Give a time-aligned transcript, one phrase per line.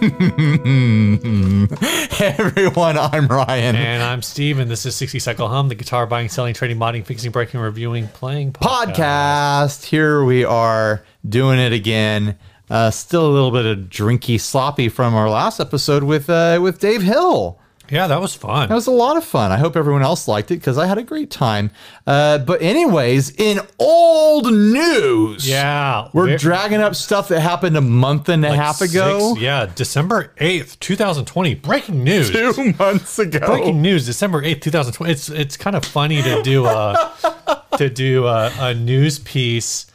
[2.20, 3.76] Everyone, I'm Ryan.
[3.76, 7.04] And I'm Steve, and this is 60 Cycle Hum, the guitar buying, selling, trading, modding,
[7.04, 8.94] fixing, breaking, reviewing, playing podcast.
[8.94, 9.84] Podcast.
[9.84, 12.38] Here we are doing it again.
[12.70, 16.78] Uh, still a little bit of drinky sloppy from our last episode with uh, with
[16.78, 17.59] Dave Hill.
[17.90, 18.68] Yeah, that was fun.
[18.68, 19.50] That was a lot of fun.
[19.50, 21.70] I hope everyone else liked it because I had a great time.
[22.06, 26.08] Uh, but anyways, in old news, yeah.
[26.12, 29.42] we're Ve- dragging up stuff that happened a month and a like half ago, six-
[29.42, 31.54] yeah, December 8th, 2020.
[31.56, 32.30] Breaking news.
[32.54, 33.40] two months ago.
[33.40, 35.12] Breaking news, December 8th, 2020.
[35.12, 39.86] It's it's kind of funny to do a to do a, a news piece.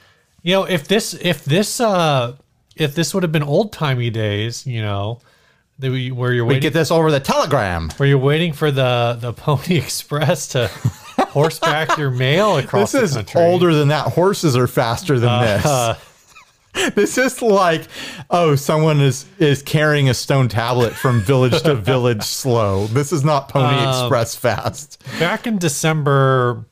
[0.44, 2.36] You know, if this if this uh
[2.76, 5.20] if this would have been old timey days, you know,
[5.80, 7.90] we- where you're We get this over the telegram.
[7.98, 10.68] where you're waiting for the the Pony Express to
[11.30, 13.42] horseback your mail across This is the country.
[13.42, 14.08] older than that.
[14.14, 16.02] Horses are faster than Uh, this.
[16.94, 17.88] This is like,
[18.30, 22.88] oh, someone is is carrying a stone tablet from village to village slow.
[22.88, 25.02] This is not Pony Um, Express fast.
[25.18, 26.66] back in December,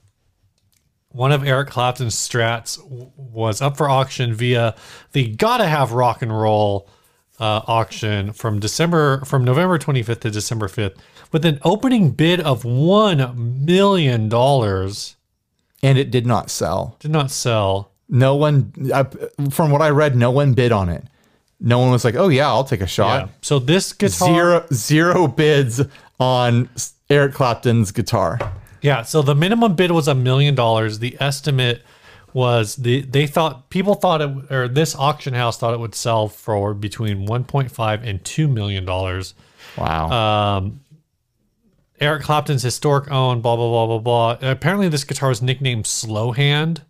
[1.08, 4.76] one of Eric Clapton's strats w- was up for auction via
[5.14, 6.90] the Gotta Have Rock and Roll
[7.44, 10.96] uh, auction from December from November 25th to December 5th
[11.34, 15.16] with an opening bid of one million dollars.
[15.82, 16.96] And it did not sell.
[17.00, 17.92] Did not sell.
[18.08, 19.04] No one, I,
[19.50, 21.04] from what I read, no one bid on it.
[21.60, 22.88] No one was like, oh yeah, I'll take a Yeah.
[22.88, 23.30] shot.
[23.42, 25.82] So this guitar Zero zero bids
[26.20, 26.70] on
[27.10, 28.40] Eric Clapton's guitar.
[28.82, 31.00] Yeah, so the minimum bid was a million dollars.
[31.00, 31.82] The estimate
[32.34, 36.28] was the they thought people thought it or this auction house thought it would sell
[36.28, 39.34] for between 1.5 and 2 million dollars.
[39.78, 40.58] Wow.
[40.58, 40.80] Um
[42.00, 44.50] Eric Clapton's historic own blah blah blah blah blah.
[44.52, 46.82] Apparently this guitar was nicknamed Slow Hand.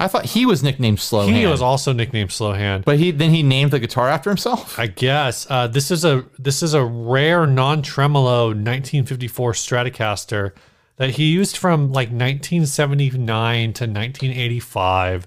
[0.00, 2.84] I thought he was nicknamed Slow He Hand, was also nicknamed Slow Hand.
[2.84, 4.78] but he then he named the guitar after himself.
[4.78, 10.52] I guess uh, this is a this is a rare non-tremolo 1954 Stratocaster
[10.98, 15.26] that he used from like 1979 to 1985,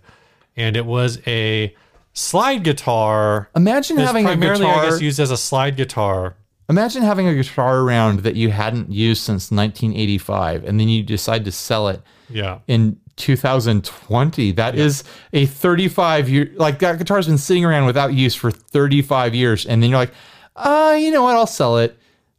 [0.55, 1.75] and it was a
[2.13, 3.49] slide guitar.
[3.55, 4.85] Imagine having a primarily, guitar.
[4.85, 6.35] I guess, used as a slide guitar.
[6.69, 11.43] Imagine having a guitar around that you hadn't used since 1985, and then you decide
[11.45, 14.51] to sell it Yeah, in 2020.
[14.53, 19.35] That is a 35 year like that guitar's been sitting around without use for 35
[19.35, 20.13] years, and then you're like,
[20.55, 21.35] uh, you know what?
[21.35, 21.97] I'll sell it.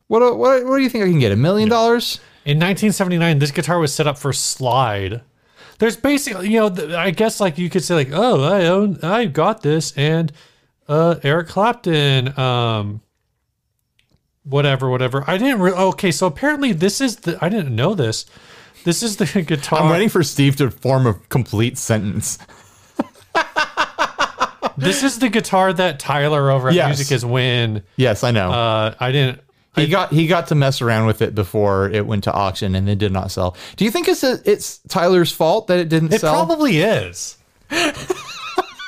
[0.08, 1.32] What what what do you think I can get?
[1.32, 2.20] A million dollars?
[2.44, 5.22] In 1979, this guitar was set up for slide.
[5.78, 9.24] There's basically, you know, I guess like you could say like, oh, I own, I
[9.24, 10.32] got this, and
[10.88, 13.00] uh, Eric Clapton, um,
[14.44, 15.24] whatever, whatever.
[15.26, 15.60] I didn't.
[15.60, 17.38] Re- okay, so apparently this is the.
[17.44, 18.26] I didn't know this.
[18.84, 19.80] This is the guitar.
[19.80, 22.38] I'm waiting for Steve to form a complete sentence.
[24.76, 26.88] This is the guitar that Tyler over at Yes.
[26.88, 27.82] Music is Win.
[27.96, 28.50] Yes, I know.
[28.50, 29.40] Uh, I didn't.
[29.74, 32.86] He got he got to mess around with it before it went to auction, and
[32.86, 33.56] then did not sell.
[33.76, 36.34] Do you think it's a, it's Tyler's fault that it didn't It sell?
[36.34, 37.38] It probably is.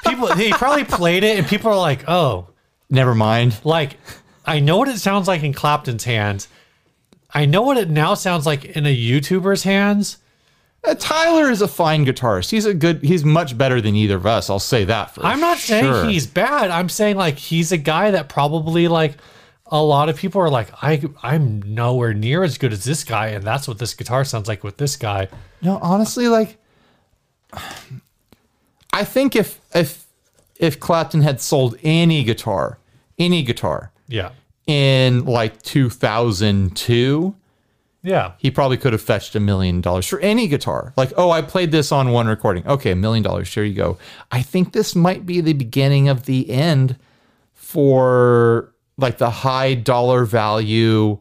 [0.07, 2.49] people, he probably played it, and people are like, "Oh,
[2.91, 3.57] Never mind.
[3.65, 3.97] like
[4.45, 6.49] I know what it sounds like in Clapton's hands.
[7.33, 10.19] I know what it now sounds like in a YouTuber's hands.
[10.87, 12.51] Uh, Tyler is a fine guitarist.
[12.51, 13.03] He's a good.
[13.03, 14.51] He's much better than either of us.
[14.51, 16.71] I'll say that for I'm not saying he's bad.
[16.71, 19.17] I'm saying like he's a guy that probably like
[19.67, 23.29] a lot of people are like I I'm nowhere near as good as this guy
[23.29, 25.29] and that's what this guitar sounds like with this guy.
[25.63, 26.59] No, honestly, like
[28.93, 30.07] I think if if
[30.59, 32.79] if Clapton had sold any guitar,
[33.19, 34.31] any guitar Yeah.
[34.67, 37.35] in like 2002,
[38.03, 38.33] Yeah.
[38.39, 40.93] he probably could have fetched a million dollars for any guitar.
[40.97, 42.67] Like, oh, I played this on one recording.
[42.69, 43.53] Okay, a million dollars.
[43.53, 43.99] Here you go.
[44.31, 46.97] I think this might be the beginning of the end
[47.53, 51.19] for like the high dollar value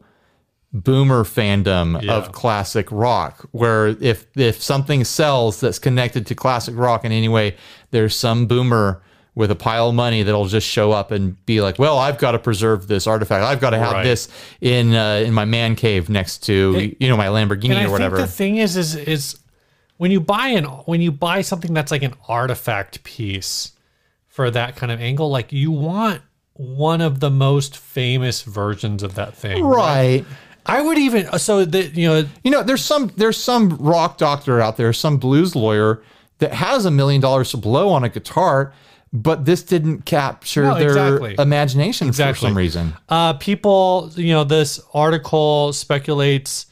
[0.72, 2.14] boomer fandom Yeah.
[2.14, 7.28] of classic rock where if if something sells that's connected to classic rock in any
[7.28, 7.56] way
[7.92, 9.00] there's some boomer
[9.36, 12.32] with a pile of money that'll just show up and be like well i've got
[12.32, 14.02] to preserve this artifact i've got to have Right.
[14.04, 14.28] this
[14.60, 18.28] in uh, in my man cave next to you know my lamborghini or whatever think
[18.28, 19.38] the thing is is is
[19.98, 23.70] when you buy an when you buy something that's like an artifact piece
[24.26, 26.20] for that kind of angle, like you want
[26.54, 29.62] one of the most famous versions of that thing.
[29.64, 30.24] right
[30.66, 34.60] I would even so that you know you know there's some there's some rock doctor
[34.60, 36.02] out there some blues lawyer
[36.38, 38.72] that has a million dollars to blow on a guitar
[39.12, 41.36] but this didn't capture No, their exactly.
[41.38, 46.66] imagination for some reason uh, people, you know, this article speculates.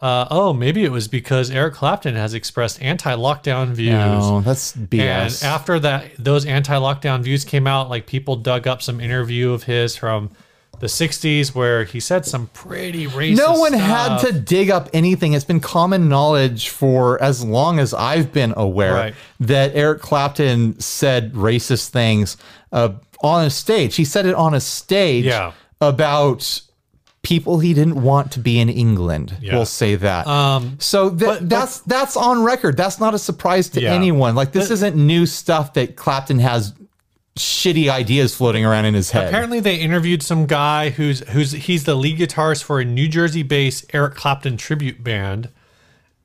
[0.00, 3.92] Uh, oh, maybe it was because Eric Clapton has expressed anti-lockdown views.
[3.92, 5.42] no that's BS.
[5.42, 9.64] And after that, those anti-lockdown views came out, like people dug up some interview of
[9.64, 10.30] his from
[10.78, 13.36] the '60s where he said some pretty racist.
[13.36, 13.82] No one stuff.
[13.82, 15.34] had to dig up anything.
[15.34, 19.14] It's been common knowledge for as long as I've been aware Right.
[19.40, 22.38] that Eric Clapton said racist things
[22.72, 22.92] uh,
[23.22, 23.96] on a stage.
[23.96, 25.52] He said it on a stage Yeah.
[25.82, 26.62] about
[27.22, 29.36] people he didn't want to be in England.
[29.40, 29.54] Yeah.
[29.54, 30.26] We'll say that.
[30.26, 32.76] Um, so th- but- that's that's on record.
[32.76, 33.92] That's not a surprise to Yeah.
[33.92, 34.34] anyone.
[34.34, 36.72] Like this isn't new stuff that Clapton has
[37.36, 39.28] shitty ideas floating around in his head.
[39.28, 43.86] Apparently, they interviewed some guy who's who's he's the lead guitarist for a New Jersey-based
[43.94, 45.48] Eric Clapton tribute band.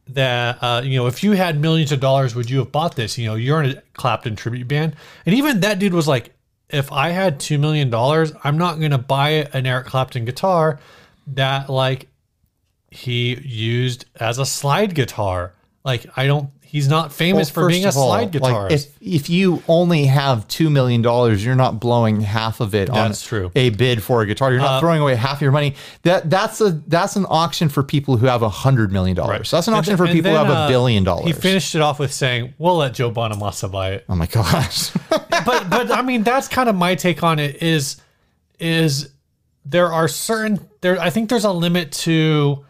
[0.09, 3.17] That uh, you know, if you had millions of dollars, would you have bought this?
[3.17, 4.95] You know, you're in a Clapton tribute band,
[5.25, 6.31] and even that dude was like,
[6.75, 10.79] if I had two million dollars, I'm not gonna buy an Eric Clapton guitar
[11.27, 12.07] that like
[12.91, 15.53] he used as a slide guitar.
[15.83, 16.49] Like I don't.
[16.75, 18.41] He's not famous for being a all, slide guitarist.
[18.41, 22.89] Like if if you only have two million dollars, you're not blowing half of it
[22.89, 23.49] on That's true.
[23.55, 24.51] a bid for a guitar.
[24.51, 25.75] You're not Uh, throwing away half your money.
[26.01, 29.29] That that's a that's an auction for people who have a hundred million dollars.
[29.29, 31.27] Right, That's an auction th- for people who have a uh, billion dollars.
[31.27, 34.89] He finished it off with saying, "We'll let Joe Bonamassa buy it." oh my gosh.
[35.09, 38.01] but but I mean that's kind of my take on it is
[38.59, 39.11] is
[39.63, 42.65] there are certain there I think there's a limit to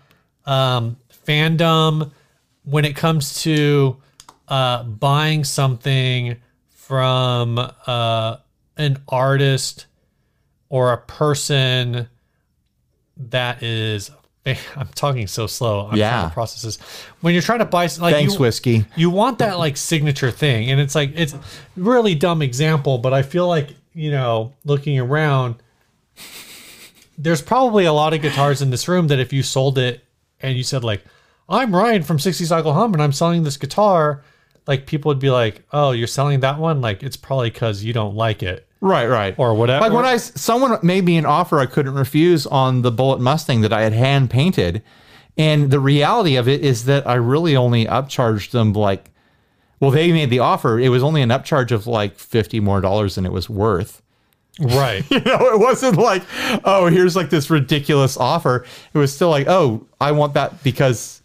[0.45, 0.97] um
[1.27, 2.11] fandom
[2.65, 3.97] when it comes to
[4.47, 6.37] uh buying something
[6.69, 7.57] from
[7.87, 8.37] uh
[8.77, 9.85] an artist
[10.69, 12.07] or a person
[13.17, 14.11] that is
[14.75, 15.87] I'm talking so slow.
[15.87, 16.11] I'm Yeah.
[16.11, 16.77] trying to process this.
[17.21, 18.85] When you're trying to buy like Thanks, you, whiskey.
[18.95, 21.33] you want that like signature thing and it's like it's
[21.75, 25.55] really dumb example but i feel like you know looking around
[27.17, 30.03] there's probably a lot of guitars in this room that if you sold it
[30.41, 31.03] and you said like
[31.49, 34.23] i'm ryan from 60 cycle hum and i'm selling this guitar
[34.67, 37.93] like people would be like oh you're selling that one like it's probably because you
[37.93, 39.33] don't like it Right, right.
[39.39, 42.91] or whatever Like when I someone made me an offer I couldn't refuse on the
[42.91, 44.83] Bullet Mustang that I had hand painted,
[45.37, 49.09] and the reality of it is that I really only upcharged them like,
[49.79, 50.77] well, they made the offer.
[50.79, 54.03] It was only an upcharge of like fifty more dollars than it was worth.
[54.59, 56.21] right You know, it wasn't like,
[56.63, 58.65] oh, here's like this ridiculous offer.
[58.93, 61.23] It was still like, oh, I want that because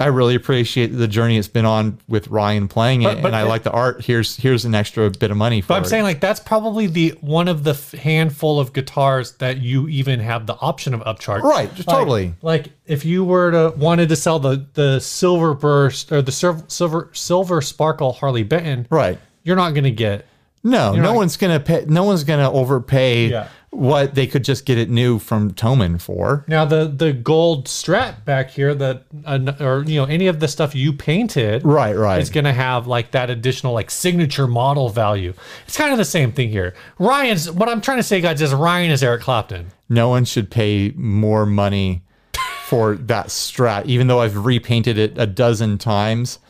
[0.00, 3.36] I really appreciate the journey it's been on with Ryan playing it, But- but and
[3.36, 4.02] I like the art.
[4.04, 5.68] Here's here's an extra bit of money for it.
[5.68, 5.88] But I'm it.
[5.88, 10.46] saying like that's probably the one of the handful of guitars that you even have
[10.46, 11.42] the option of upcharge.
[11.42, 12.34] Right, Like- totally.
[12.42, 16.64] Like if you were to wanted to sell the the silver burst or the silver
[16.68, 19.18] silver silver sparkle Harley Benton, right.
[19.44, 20.26] you're not gonna get.
[20.62, 21.84] No, no one's gonna pay.
[21.88, 23.48] No one's gonna overpay Yeah.
[23.72, 26.44] What they could just get it new from Thomann for.
[26.48, 30.48] Now the the gold strat back here that uh, or you know any of the
[30.48, 32.20] stuff you painted Right, right.
[32.20, 35.34] is going to have like that additional like signature model value.
[35.68, 36.74] It's kind of the same thing here.
[36.98, 39.70] Ryan's what I'm trying to say guys is Ryan is Eric Clapton.
[39.88, 42.02] No one should pay more money
[42.66, 46.40] for that Strat, even though I've repainted it a dozen times.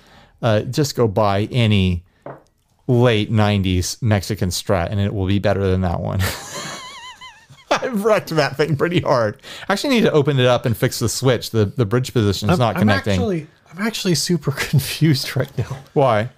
[0.40, 2.02] Uh, just go buy any
[2.87, 6.20] late '90s Mexican Strat, and it will be better than that one.
[7.82, 9.40] I've wrecked that thing pretty hard.
[9.69, 11.50] I actually need to open it up and fix the switch.
[11.50, 13.12] The the bridge position is not I'm connecting.
[13.14, 15.76] actually I'm actually super confused right now.
[15.95, 16.30] Why?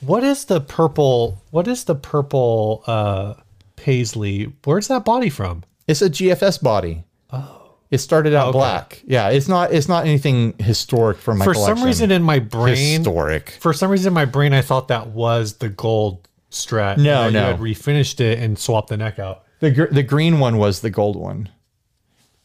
[0.00, 1.42] What is the purple?
[1.50, 3.34] What is the purple uh
[3.76, 4.52] paisley?
[4.64, 5.64] Where's that body from?
[5.86, 7.04] It's a GFS body.
[7.32, 7.54] Oh.
[7.90, 8.58] It started out Okay.
[8.58, 9.02] black.
[9.06, 11.76] Yeah, it's not it's not anything historic from my For collection.
[11.78, 13.50] some reason in my brain, historic.
[13.60, 16.98] for some reason in my brain, I thought that was the gold strat.
[16.98, 17.40] No, no.
[17.40, 19.44] You had refinished it and swapped the neck out.
[19.60, 21.48] The gr- the green one was the gold one.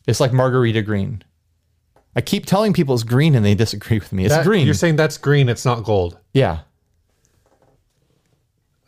[0.07, 1.23] It's like margarita green.
[2.15, 4.25] I keep telling people it's green and they disagree with me.
[4.25, 4.65] It's That- green.
[4.65, 5.49] You're saying that's green.
[5.49, 6.17] It's not gold.
[6.33, 6.59] yeah.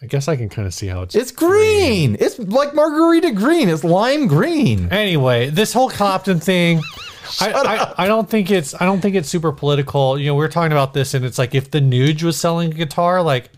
[0.02, 1.16] I guess I can kind of see how it's.
[1.16, 2.16] It's green.
[2.20, 3.70] It's like margarita green.
[3.70, 4.90] It's lime green.
[4.92, 6.82] Anyway, this whole Clapton thing,
[7.42, 10.20] I, I, I don't think it's I don't think it's super political.
[10.20, 12.72] You know, we were talking about this, and it's like if the Nuge was selling
[12.72, 13.50] a guitar, like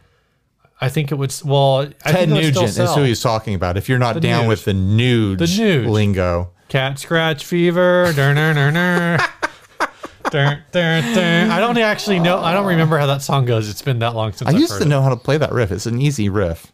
[0.80, 1.34] I think it would.
[1.44, 3.78] Well, I Ted think it still Nugent is who he's talking about.
[3.78, 4.48] If you're not down Nuge.
[4.50, 5.90] with the nude, The Nuge.
[5.90, 8.12] lingo, Cat scratch fever.
[8.16, 9.18] Dur, dur, dur, dur.
[10.30, 11.48] Dur, dur, dur.
[11.50, 12.40] I don't actually know.
[12.40, 13.70] I don't remember how that song goes.
[13.70, 14.90] It's been that long since I I've used heard to it.
[14.90, 15.72] know how to play that riff.
[15.72, 16.74] It's an easy riff.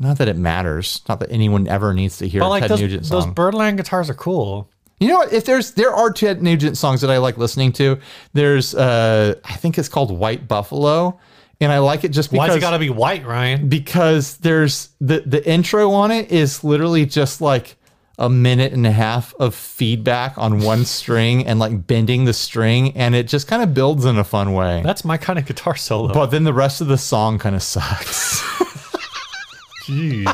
[0.00, 1.00] Not that it matters.
[1.08, 3.34] Not that anyone ever needs to hear But a like Ted those, Nugent those song.
[3.34, 4.68] Byrdland guitars are cool.
[4.98, 5.32] You know what?
[5.32, 8.00] If there's there are Ted Nugent songs that I like listening to.
[8.32, 11.20] There's uh I think it's called White Buffalo,
[11.60, 13.68] and I like it just because Why's it got to be white, Ryan?
[13.68, 17.76] because there's the the intro on it is literally just like
[18.18, 22.96] a minute and a half of feedback on one string and like bending the string,
[22.96, 24.82] and it just kind of builds in a fun way.
[24.84, 26.12] That's my kind of guitar solo.
[26.12, 28.40] But then the rest of the song kind of sucks.
[29.84, 30.26] Jeez.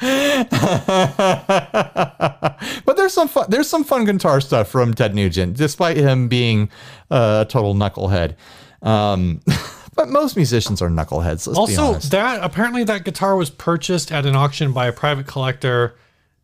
[2.84, 6.70] but there's some fun, there's some fun guitar stuff from Ted Nugent, despite him being
[7.10, 8.34] uh, a total knucklehead.
[8.82, 9.40] Um,
[9.94, 11.46] but most musicians are knuckleheads.
[11.46, 15.96] Let's Also, that apparently that guitar was purchased at an auction by a private collector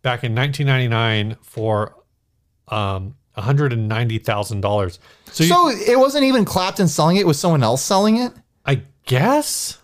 [0.02, 1.95] back in 1999 for
[2.69, 4.99] um $190,000.
[5.31, 8.33] So, you, So it wasn't even Clapton selling it; it was someone else selling it.
[8.64, 9.78] I guess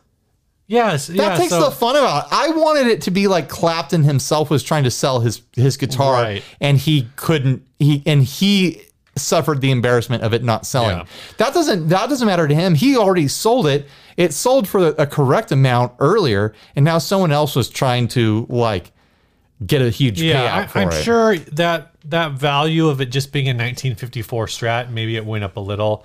[0.68, 2.28] Yes, That yeah, takes so, the fun out.
[2.30, 6.22] I wanted it to be like Clapton himself was trying to sell his his guitar,
[6.22, 6.42] Right.
[6.62, 7.66] and he couldn't.
[7.78, 8.80] He and he
[9.16, 10.98] suffered the embarrassment of it not selling.
[10.98, 11.04] Yeah.
[11.38, 12.74] That doesn't that doesn't matter to him.
[12.74, 13.86] He already sold it.
[14.16, 18.92] It sold for a correct amount earlier, and now someone else was trying to like
[19.64, 21.02] get a huge yeah, payout I, for I'm it.
[21.02, 25.56] sure that that value of it just being a 1954 Strat, maybe it went up
[25.56, 26.04] a little.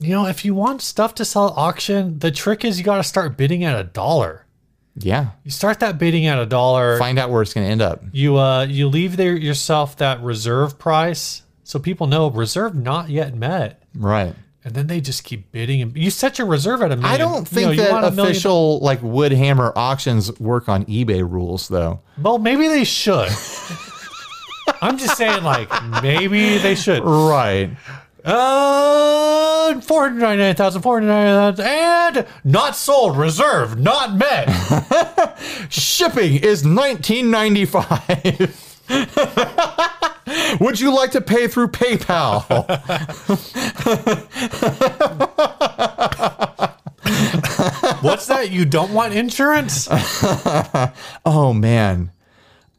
[0.00, 2.96] You know, if you want stuff to sell at auction, the trick is you got
[2.96, 4.44] to start bidding at a dollar.
[4.96, 6.98] Yeah, You start that bidding at a dollar.
[6.98, 8.04] find out where it's going to end up.
[8.12, 13.34] You uh you leave there yourself that reserve price so people know reserve not yet
[13.34, 13.82] met.
[13.96, 14.34] Right.
[14.66, 17.14] And then they just keep bidding and you set your reserve at a million.
[17.14, 20.68] I don't You think know, you that want a million- official like Woodhammer auctions work
[20.70, 22.00] on eBay rules though.
[22.22, 23.28] Well, maybe they should.
[24.80, 25.68] I'm just saying, like,
[26.02, 27.04] maybe they should.
[27.04, 27.70] Right.
[28.24, 34.48] Uh, 499,000, 499,000, and not sold, reserve, not met.
[35.70, 38.80] Shipping is 1995.
[40.60, 42.44] Would you like to pay through PayPal?
[48.02, 48.50] What's that?
[48.50, 49.88] You don't want insurance?
[51.24, 52.10] oh man.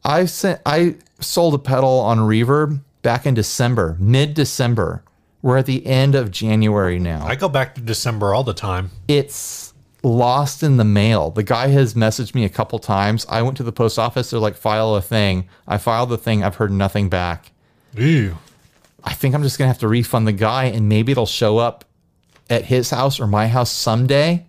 [0.04, 5.02] I sent I sold a pedal on Reverb back in December, mid-December.
[5.42, 7.24] We're at the end of January now.
[7.26, 8.90] I go back to December all the time.
[9.06, 9.65] it's
[10.02, 11.30] lost in the mail.
[11.30, 13.26] The guy has messaged me a couple times.
[13.28, 14.30] I went to the post office.
[14.30, 15.48] They're like, file a thing.
[15.66, 16.44] I filed the thing.
[16.44, 17.52] I've heard nothing back.
[17.96, 18.36] Ew.
[19.02, 21.84] I think I'm just gonna have to refund the guy, and maybe it'll show up
[22.50, 24.44] at his house or my house someday.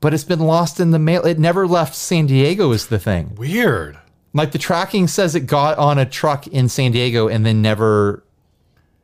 [0.00, 1.24] But it's been lost in the mail.
[1.24, 2.72] It never left San Diego.
[2.72, 3.34] Is the thing.
[3.36, 3.98] Weird.
[4.32, 8.24] Like the tracking says, it got on a truck in San Diego and then never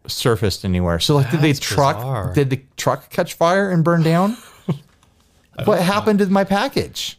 [0.07, 0.99] surfaced anywhere.
[0.99, 1.97] So like, did the truck?
[1.97, 2.35] bizarre.
[2.35, 4.37] Did the truck catch fire and burn down?
[5.67, 7.19] What happened to my package?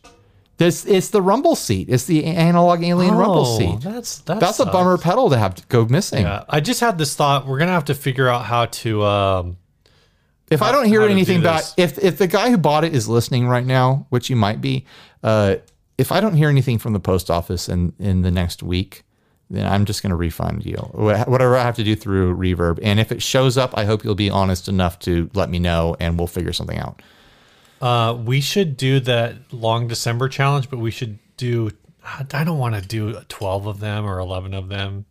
[0.57, 1.87] This it's the rumble seat.
[1.89, 3.81] It's the analog alien rumble Oh, seat.
[3.81, 4.71] That's that That's a sucks.
[4.71, 6.23] bummer pedal to have to go missing.
[6.23, 7.47] Yeah, I just had this thought.
[7.47, 9.03] We're gonna have to figure out how to.
[9.03, 9.57] Um,
[10.51, 11.73] If I don't hear how to anything do back, this.
[11.77, 14.85] if if the guy who bought it is listening right now, which you might be,
[15.23, 15.55] uh,
[15.97, 19.03] if I don't hear anything from the post office in in the next week,
[19.49, 22.79] then I'm just going to refund you Wha- whatever I have to do through Reverb.
[22.83, 25.95] And if it shows up, I hope you'll be honest enough to let me know,
[25.99, 27.01] and we'll figure something out.
[27.81, 31.71] Uh, we should do that long December challenge, but we should do.
[32.03, 35.05] I don't want to do twelve of them or eleven of them.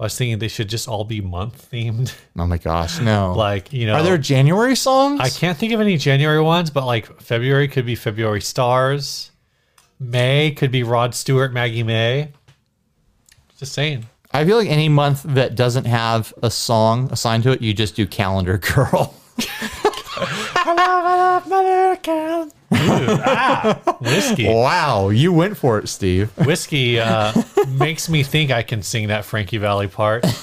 [0.00, 2.12] I was thinking they should just all be month themed.
[2.36, 3.34] Oh my gosh, no!
[3.34, 5.20] like you know, Are there January songs?
[5.20, 9.30] I can't think of any January ones, but like February could be February Stars.
[10.00, 12.32] May could be Rod Stewart, Maggie May.
[13.58, 14.06] Just saying.
[14.32, 17.94] I feel like any month that doesn't have a song assigned to it, you just
[17.94, 19.14] do Calendar Girl.
[24.00, 24.48] Whiskey.
[24.48, 26.30] wow, you went for it, Steve.
[26.46, 27.32] Whiskey uh,
[27.68, 30.24] makes me think I can sing that Frankie Valli part.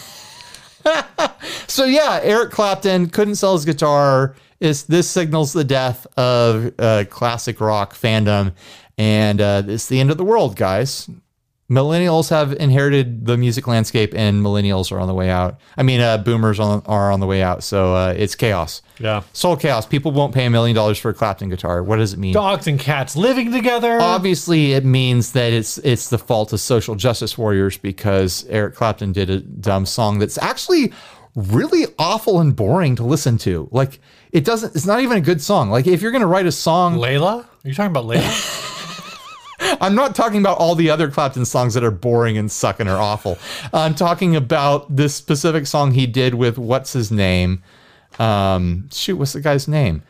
[1.69, 4.35] So yeah, Eric Clapton couldn't sell his guitar.
[4.59, 8.53] Is this signals the death of uh, classic rock fandom,
[8.97, 11.07] and uh, it's the end of the world, guys.
[11.69, 15.59] Millennials have inherited the music landscape, and millennials are on the way out.
[15.77, 17.63] I mean, uh, boomers on, are on the way out.
[17.63, 18.81] So uh, it's chaos.
[18.99, 19.21] Yeah.
[19.33, 19.85] Soul chaos.
[19.85, 21.83] People won't pay a million dollars for a Clapton guitar.
[21.83, 22.33] What does it mean?
[22.33, 23.99] Dogs and cats living together.
[24.01, 29.11] Obviously, it means that it's it's the fault of social justice warriors because Eric Clapton
[29.11, 30.91] did a dumb song that's actually
[31.35, 33.69] really awful and boring to listen to.
[33.71, 33.99] Like
[34.31, 34.75] it doesn't.
[34.75, 35.69] It's not even a good song.
[35.69, 37.45] Like if you're gonna write a song, Layla?
[37.45, 38.65] Are you talking about Layla?
[39.59, 42.89] I'm not talking about all the other Clapton songs that are boring and suck and
[42.89, 43.37] are awful.
[43.73, 47.61] I'm talking about this specific song he did with what's his name.
[48.17, 50.03] Um, shoot, what's the guy's name?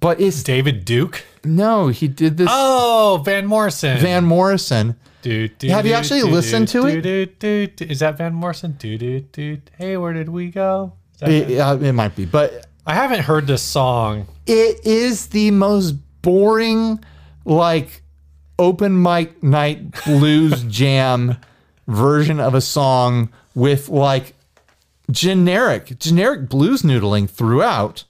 [0.00, 1.24] But it's David Duke?
[1.44, 3.98] no, he did this Oh, Van Morrison.
[3.98, 4.96] Van Morrison.
[5.22, 7.00] Do, do, Have you actually do, listened to it?
[7.00, 7.84] do, do, do.
[7.86, 8.72] Is that Van Morrison?
[8.78, 9.60] Do, do, do.
[9.76, 10.92] Hey, where did we go?
[11.20, 14.28] It, uh, it might be, but I haven't heard this song.
[14.46, 17.02] it is the most boring,
[17.44, 18.02] like
[18.58, 21.36] open mic night blues jam
[21.86, 24.34] version of a song with like
[25.10, 28.04] generic, generic blues noodling throughout.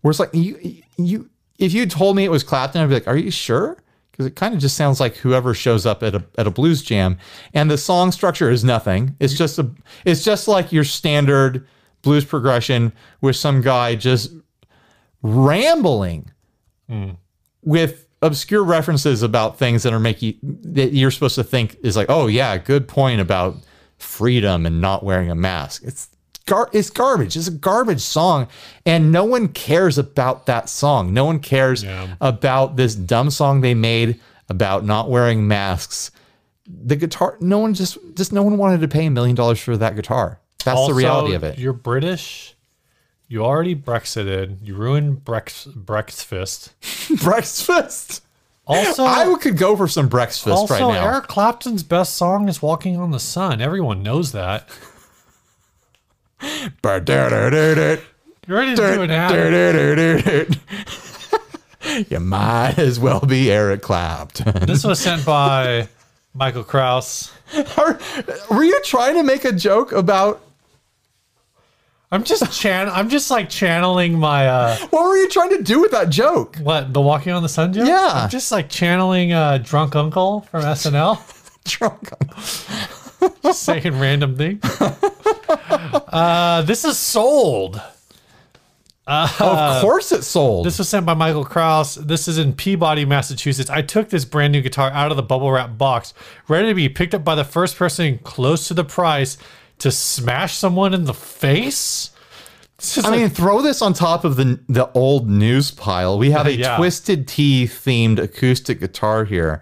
[0.00, 3.08] Where it's like you, you, if you told me it was Clapton, I'd be like,
[3.08, 3.76] "Are you sure?"
[4.20, 6.82] because it kind of just sounds like whoever shows up at a at a blues
[6.82, 7.18] jam,
[7.54, 9.16] and the song structure is nothing.
[9.18, 9.70] It's just a
[10.04, 11.66] it's just like your standard
[12.02, 12.92] blues progression
[13.22, 14.32] with some guy just
[15.22, 16.30] rambling
[16.86, 17.12] hmm.
[17.62, 22.06] with obscure references about things that are making that you're supposed to think is like,
[22.10, 23.56] oh yeah, good point about
[23.98, 25.82] freedom and not wearing a mask.
[25.84, 26.08] It's
[26.46, 27.36] gar- it's garbage.
[27.36, 28.48] It's a garbage song,
[28.86, 31.12] and no one cares about that song.
[31.14, 32.14] No one cares Yeah.
[32.20, 36.10] about this dumb song they made about not wearing masks.
[36.66, 39.76] The guitar, no one just just no one wanted to pay a million dollars for
[39.76, 40.40] that guitar.
[40.64, 41.58] That's Also, the reality of it.
[41.58, 42.54] You're British.
[43.30, 44.58] You already Brexited.
[44.60, 46.70] You ruined Brex Brexfist.
[47.22, 48.24] Breakfast.
[48.66, 51.12] Also, I could go for some breakfast also right now.
[51.12, 54.68] Eric Clapton's best song is "Walking on the Sun." Everyone knows that.
[58.48, 59.30] You're ready to do an ad.
[62.10, 64.66] you might as well be Eric Clapton.
[64.66, 65.88] This was sent by
[66.34, 67.30] Michael Kraus.
[67.76, 67.98] Are-
[68.50, 70.40] were you trying to make a joke about
[72.12, 72.88] I'm just chan.
[72.88, 76.56] I'm just like channeling my uh, what were you trying to do with that joke?
[76.56, 77.86] what the Walking on the Sun joke.
[77.86, 78.10] Yeah.
[78.14, 81.36] I'm just like channeling uh, drunk uncle from SNL.
[81.64, 82.10] Drunk.
[82.20, 83.36] Uncle.
[83.42, 84.60] just saying random things.
[86.12, 87.80] Uh, this is sold.
[89.06, 90.66] of course it sold.
[90.66, 91.96] This was sent by Michael Kraus.
[91.96, 93.68] This is in Peabody, Massachusetts.
[93.70, 96.14] I took this brand new guitar out of the bubble wrap box,
[96.48, 99.36] ready to be picked up by the first person close to the price
[99.80, 102.10] to smash someone in the face.
[102.96, 106.18] I like- mean, throw this on top of the the old news pile.
[106.18, 106.76] We have a Yeah.
[106.76, 109.60] twisted tea themed acoustic guitar here.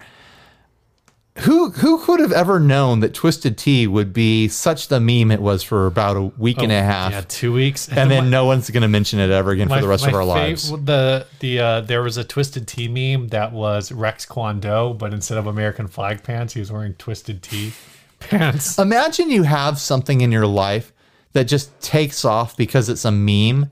[1.42, 5.40] Who who could have ever known that Twisted Tea would be such the meme it
[5.40, 8.44] was for about a week and a half, Oh, yeah, two weeks, and then no
[8.44, 10.70] one's going to mention it ever again for the rest of our fav- lives.
[10.84, 15.14] The the uh, there was a twisted tea meme that was Rex Kwon Do, but
[15.14, 17.72] instead of American flag pants, he was wearing twisted tea
[18.20, 18.78] pants.
[18.78, 20.92] Imagine you have something in your life
[21.32, 23.70] that just takes off because it's a meme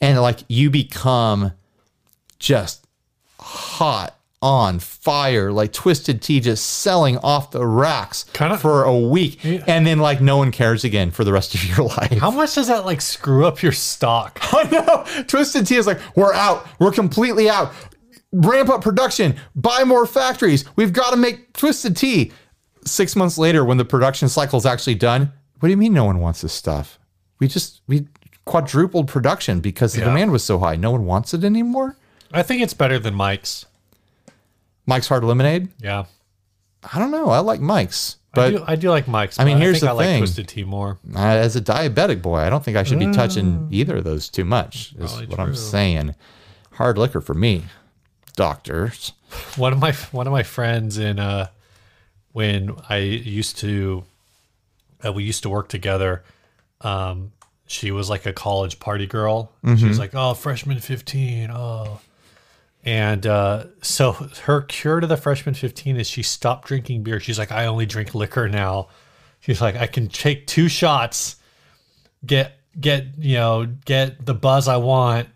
[0.00, 1.52] and like you become
[2.38, 2.86] just
[3.38, 9.42] hot on fire like twisted tea just selling off the racks Kinda- for a week
[9.44, 12.54] and then like no one cares again for the rest of your life How much
[12.54, 14.38] does that like screw up your stock?
[14.52, 15.22] I know.
[15.24, 16.66] Twisted Tea is like, we're out.
[16.78, 17.72] We're completely out.
[18.32, 19.36] Ramp up production.
[19.54, 20.64] Buy more factories.
[20.76, 22.32] We've got to make Twisted Tea.
[22.86, 26.04] Six months later, when the production cycle is actually done, what do you mean no
[26.04, 26.98] one wants this stuff?
[27.38, 28.06] We just we
[28.44, 30.06] quadrupled production because the Yeah.
[30.06, 30.76] demand was so high.
[30.76, 31.96] No one wants it anymore.
[32.32, 33.66] I think it's better than Mike's.
[34.86, 35.68] Mike's Hard Lemonade.
[35.80, 36.04] Yeah,
[36.92, 37.30] I don't know.
[37.30, 39.38] I like Mike's, I but do, I do like Mike's.
[39.40, 40.20] I mean, here's think the I like thing.
[40.20, 40.98] Twisted Tea more.
[41.14, 44.28] uh, as a diabetic boy, I don't think I should be touching either of those
[44.28, 44.92] too much.
[44.98, 46.14] Is Probably what I'm saying.
[46.74, 47.64] Hard liquor for me,
[48.36, 49.12] doctors.
[49.56, 51.48] one of my one of my friends in uh
[52.36, 54.04] when I used to
[55.02, 56.22] uh, we used to work together
[56.82, 57.32] um
[57.66, 61.98] she was like a college party girl she was like oh freshman 15 oh
[62.84, 64.12] and uh so
[64.44, 67.86] her cure to the freshman 15 is she stopped drinking beer she's like I only
[67.86, 68.88] drink liquor now
[69.40, 71.36] she's like I can take two shots
[72.26, 75.30] get get you know get the buzz I want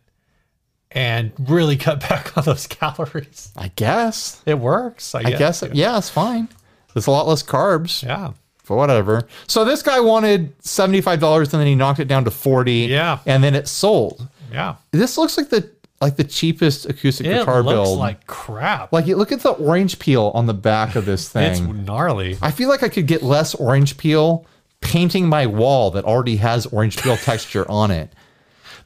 [0.91, 4.43] and really cut back on those calories I guess.
[4.45, 5.15] it works.
[5.15, 6.49] I, I guess, yeah, it's fine.
[6.95, 8.33] There's a lot less carbs, Yeah.
[8.69, 9.27] but whatever.
[9.47, 13.19] So this guy wanted $75 and then he knocked it down to 40 Yeah.
[13.27, 14.27] And then it sold.
[14.53, 14.77] Yeah.
[14.93, 17.45] This looks like the like the cheapest acoustic guitar build.
[17.45, 17.99] It guitar looks build.
[17.99, 18.91] like crap.
[18.93, 21.51] like you look at the orange peel on the back of this thing.
[21.51, 22.39] it's gnarly.
[22.41, 24.47] I feel like I could get less orange peel
[24.81, 28.11] painting my wall that already has orange peel texture on it.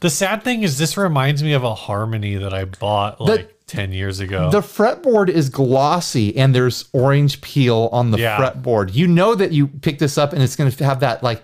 [0.01, 3.93] The sad thing is, this reminds me of a harmony that I bought like 10
[3.93, 4.51] years ago.
[4.51, 8.39] The fretboard is glossy and there's orange peel on the Yeah.
[8.39, 8.95] fretboard.
[8.95, 11.43] You know that you pick this up and it's going to have that like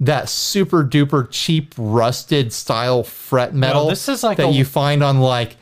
[0.00, 5.02] that super duper cheap rusted style fret metal this is like that a- you find
[5.02, 5.56] on like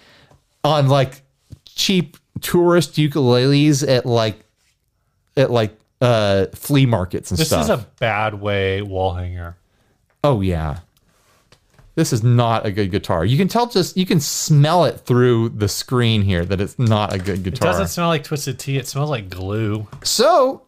[0.65, 1.21] on like
[1.67, 4.41] cheap tourist ukuleles at like
[5.37, 7.67] at like uh flea markets and this stuff.
[7.67, 9.57] This is a bad way wall hanger.
[10.25, 10.79] oh yeah.
[11.95, 13.25] This is not a good guitar.
[13.25, 17.13] You can tell just you can smell it through the screen here that it's not
[17.13, 17.69] a good guitar.
[17.69, 18.79] It doesn't smell like twisted tea.
[18.79, 19.89] It smells like glue.
[20.03, 20.63] So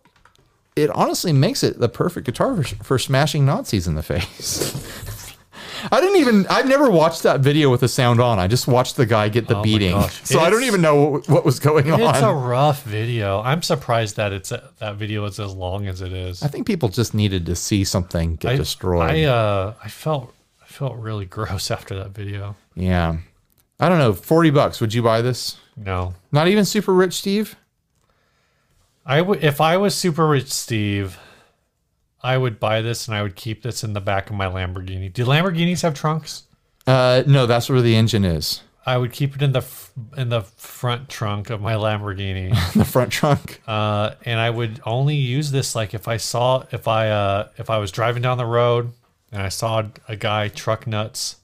[0.74, 4.76] it honestly makes it the perfect guitar for, for smashing Nazis in the face.
[5.90, 8.38] I didn't even, I've never watched that video with the sound on.
[8.38, 10.00] I just watched the guy get the Oh beating.
[10.22, 12.00] So I don't even know what, what was going on.
[12.00, 13.40] It's a rough video.
[13.40, 16.42] I'm surprised that it's that video is as long as it is.
[16.42, 19.10] I think people just needed to see something get I, destroyed.
[19.10, 20.32] I uh I felt
[20.72, 22.56] felt really gross after that video.
[22.74, 23.16] yeah.
[23.80, 24.12] I don't know.
[24.12, 24.80] 40 bucks.
[24.80, 25.56] Would you buy this?
[25.76, 26.14] No.
[26.30, 27.56] Not even super rich, Steve?
[29.04, 31.18] I would if I was super rich Steve,
[32.22, 35.12] I would buy this and I would keep this in the back of my Lamborghini.
[35.12, 36.44] Do Lamborghinis have trunks?
[36.86, 38.62] Uh, no, that's where the engine is.
[38.86, 42.84] I would keep it in the f- in the front trunk of my Lamborghini, The
[42.84, 43.60] front trunk.
[43.66, 47.68] uh, and I would only use this like if I saw if I uh, if
[47.70, 48.92] I was driving down the road
[49.32, 51.36] and I saw a guy truck nuts,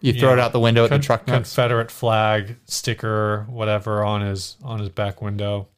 [0.00, 1.50] You throw it out the window at the truck nuts.
[1.54, 5.68] Confederate flag sticker, whatever on his on his back window.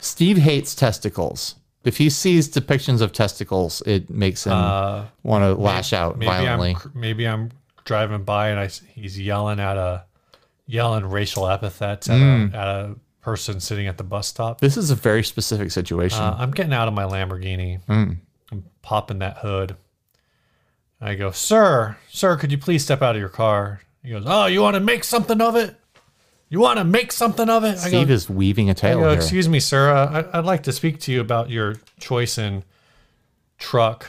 [0.00, 1.54] Steve hates testicles.
[1.84, 6.30] If he sees depictions of testicles, it makes him Uh, want to lash out maybe
[6.30, 6.74] violently.
[6.74, 7.50] I'm maybe I'm
[7.84, 10.04] driving by and I he's yelling at a
[10.66, 12.54] yelling racial epithets at, Hmm.
[12.54, 14.60] a, at a person sitting at the bus stop.
[14.60, 16.20] This is a very specific situation.
[16.20, 17.80] Uh, I'm getting out of my Lamborghini.
[17.86, 18.12] Hmm.
[18.52, 19.76] I'm popping that hood.
[21.00, 23.80] I go, sir, sir, could you please step out of your car?
[24.02, 25.76] He goes, oh, you want to make something of it?
[26.48, 27.78] You want to make something of it?
[27.78, 29.18] I go, Steve is weaving a tale go, here.
[29.18, 29.90] excuse me, sir.
[29.92, 32.64] Uh, I, I'd like to speak to you about your choice in
[33.58, 34.06] truck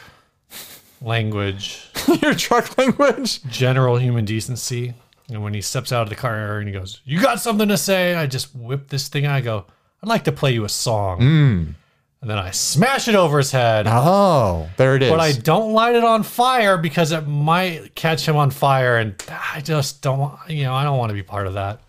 [1.02, 1.90] language,
[2.22, 3.44] Your truck language.
[3.44, 4.94] general human decency.
[5.30, 7.78] And when he steps out of the car and he goes, "You got something to
[7.78, 9.26] say?" I just whip this thing.
[9.28, 9.36] out.
[9.36, 9.66] I go,
[10.02, 11.76] "I'd like to play you a song,"
[12.22, 13.86] and then I smash it over his head.
[13.88, 15.10] Oh, there it is.
[15.10, 19.16] But I don't light it on fire because it might catch him on fire, and
[19.54, 20.20] I just don't.
[20.20, 21.80] want- You know, I don't want to be part of that.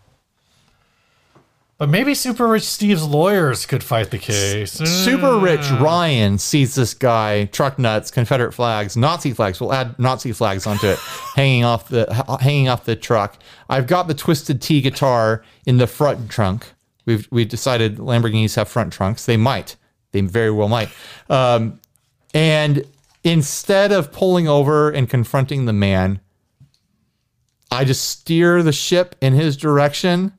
[1.79, 4.73] But maybe Super Rich Steve's lawyers could fight the case.
[4.73, 5.81] Super rich Mm.
[5.81, 9.63] Ryan sees this guy, truck nuts, Confederate flags, Nazi flags.
[9.63, 10.99] We'll add Nazi flags onto it,
[11.37, 12.05] hanging off the
[12.43, 13.39] hanging off the truck.
[13.71, 16.67] I've got the Twisted Tea guitar in the front trunk.
[17.07, 19.25] We've we decided Lamborghinis have front trunks.
[19.25, 19.77] They might.
[20.13, 20.89] They very well might.
[21.29, 21.81] Um,
[22.35, 22.85] and
[23.25, 26.21] instead of pulling over and confronting the man,
[27.71, 30.33] I just steer the ship in his direction.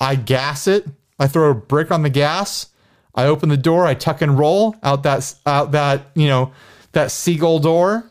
[0.00, 0.86] I gas it.
[1.18, 2.68] I throw a brick on the gas.
[3.14, 3.86] I open the door.
[3.86, 6.52] I tuck and roll out that out that you know
[6.92, 8.10] that seagull door.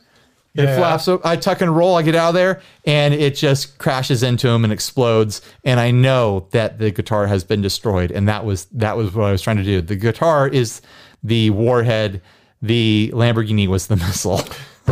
[0.55, 0.77] It Yeah.
[0.77, 1.25] flaps up.
[1.25, 1.95] I tuck and roll.
[1.95, 5.41] I get out of there, and it just crashes into him and explodes.
[5.63, 8.09] And I know that the guitar has been destroyed.
[8.09, 9.81] And that was that was what I was trying to do.
[9.81, 10.81] The guitar is
[11.23, 12.21] the warhead.
[12.61, 14.41] The Lamborghini was the missile.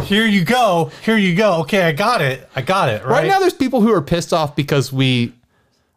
[0.03, 0.91] Here you go.
[1.05, 1.61] Here you go.
[1.61, 2.49] Okay, I got it.
[2.55, 3.03] I got it.
[3.05, 5.33] Right, Right now, there's people who are pissed off because we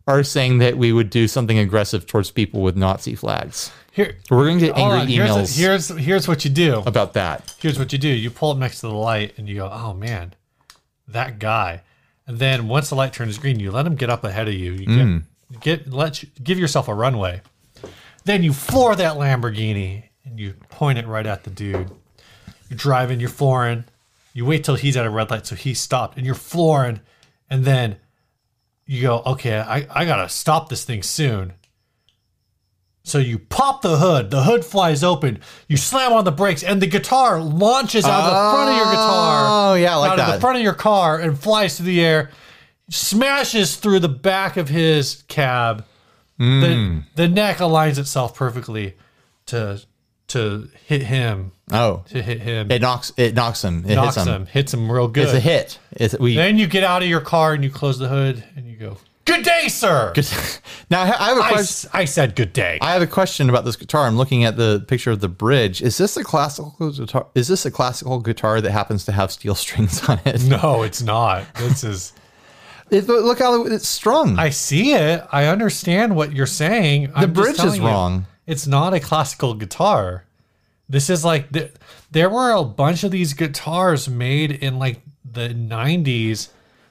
[0.07, 3.73] are saying that we would do something aggressive towards people with Nazi flags.
[3.91, 5.07] Here, We're going to get angry on.
[5.09, 6.83] Here's, emails here's here's what you do.
[6.87, 7.55] about that.
[7.59, 8.09] Here's what you do.
[8.09, 10.35] You pull up next to the light and you go, "Oh man,
[11.09, 11.83] that guy."
[12.27, 14.73] And then once the light turns green, you let him get up ahead of you.
[14.73, 15.23] You Mm.
[15.53, 17.41] get, get let you, give yourself a runway.
[18.25, 21.91] Then you floor that Lamborghini and you point it right at the dude.
[22.69, 23.85] You're driving, you're flooring.
[24.35, 27.01] You wait till he's at a red light, so he stopped, and you're flooring,
[27.49, 27.97] and then
[28.87, 31.55] you go, okay, I, I gotta stop this thing soon.
[33.03, 36.83] So you pop the hood, the hood flies open, you slam on the brakes, and
[36.83, 39.47] the guitar launches out of the front of your guitar.
[39.49, 42.31] Oh, yeah, like out of the front of your car and flies through the air,
[42.91, 45.85] smashes through the back of his cab.
[46.39, 46.61] Hmm.
[46.61, 48.97] The, the neck aligns itself perfectly
[49.47, 49.81] to
[50.29, 51.53] to hit him.
[51.73, 52.71] Oh, To hit him.
[52.71, 53.85] it knocks it knocks him.
[53.87, 54.35] It knocks hits him.
[54.35, 54.47] him.
[54.47, 55.25] Hits him real good.
[55.25, 55.79] It's a hit.
[55.93, 56.35] It's we.
[56.37, 58.97] Then you get out of your car and you close the hood and you go,
[59.25, 60.13] Good day, sir.
[60.91, 61.63] now I have a I, question.
[61.63, 62.79] s- I said good day.
[62.81, 64.07] I have a question about this guitar.
[64.07, 65.83] I'm looking at the picture of the bridge.
[65.83, 67.27] Is this a classical guitar?
[67.35, 70.45] Is this a classical guitar that happens to have steel strings on it?
[70.45, 71.45] no, it's not.
[71.57, 72.13] This is.
[72.89, 74.39] It- look how it's strung.
[74.39, 75.25] I see it.
[75.33, 77.11] I understand what you're saying.
[77.19, 78.27] the bridge is wrong.
[78.47, 80.25] It's not a classical guitar.
[80.89, 81.73] This is like th-
[82.11, 86.49] there were a bunch of these guitars made in like the 90s.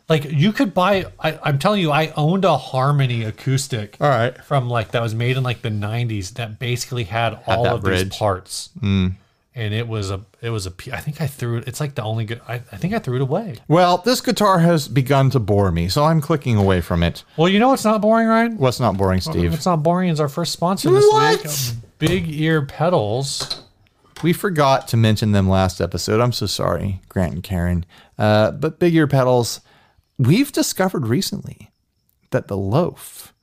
[0.09, 1.05] Like you could buy.
[1.19, 3.97] I, I'm telling you, I owned a Harmony acoustic.
[3.99, 4.37] All right.
[4.43, 7.81] from like that was made in like the 90s that basically had, all that of
[7.81, 8.09] bridge.
[8.09, 9.13] these parts mm.
[9.55, 12.03] And it was a it was a i think i threw it it's like the
[12.03, 15.39] only good I, I think i threw it away Well, this guitar has begun to
[15.39, 17.23] bore me, so I'm clicking away from it.
[17.37, 19.51] well you know what's not boring ryan What's not boring, Steve?
[19.51, 21.43] what's not boring is our first sponsor this What?
[21.43, 21.51] week
[21.99, 23.61] big ear pedals
[24.23, 26.19] We forgot to mention them last episode.
[26.21, 27.85] I'm so sorry, Grant and Karen.
[28.17, 29.59] Uh, but Big Ear Pedals,
[30.17, 31.69] we've discovered recently
[32.31, 33.33] that the loaf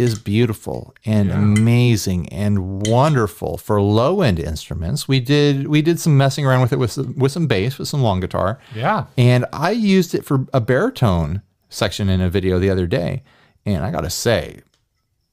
[0.00, 5.06] is beautiful and amazing and wonderful for low end instruments.
[5.06, 7.88] We did we did some messing around with it with some, with some bass, with
[7.88, 8.58] some long guitar.
[8.74, 13.22] yeah And I used it for a baritone section in a video the other day.
[13.66, 14.62] And I got to say,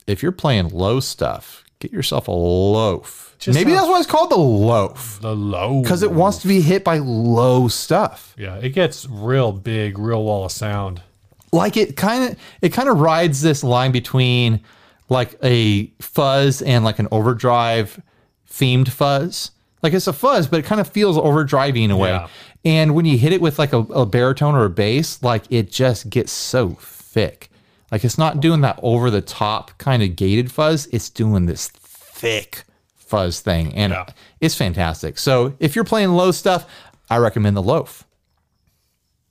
[0.05, 3.35] if you're playing low stuff, get yourself a loaf.
[3.39, 6.61] Just Maybe that's why it's called the loaf the low because it wants to be
[6.61, 8.33] hit by low stuff.
[8.37, 11.03] yeah it gets real big real wall of sound
[11.51, 14.61] Like it kind of it kind of rides this line between
[15.09, 18.01] like a fuzz and like an overdrive
[18.49, 19.51] themed fuzz.
[19.81, 22.09] Like it's a fuzz, but it kind of feels overdriving in a way.
[22.09, 22.27] Yeah.
[22.65, 25.71] And when you hit it with like a, a baritone or a bass, like it
[25.71, 27.49] just gets so thick.
[27.91, 30.87] Like it's not doing that over the top kind of gated fuzz.
[30.91, 32.63] It's doing this thick
[32.95, 33.73] fuzz thing.
[33.75, 34.05] And Yeah.
[34.41, 35.17] it's fantastic.
[35.17, 36.65] So if you're playing low stuff,
[37.09, 38.05] I recommend the loaf.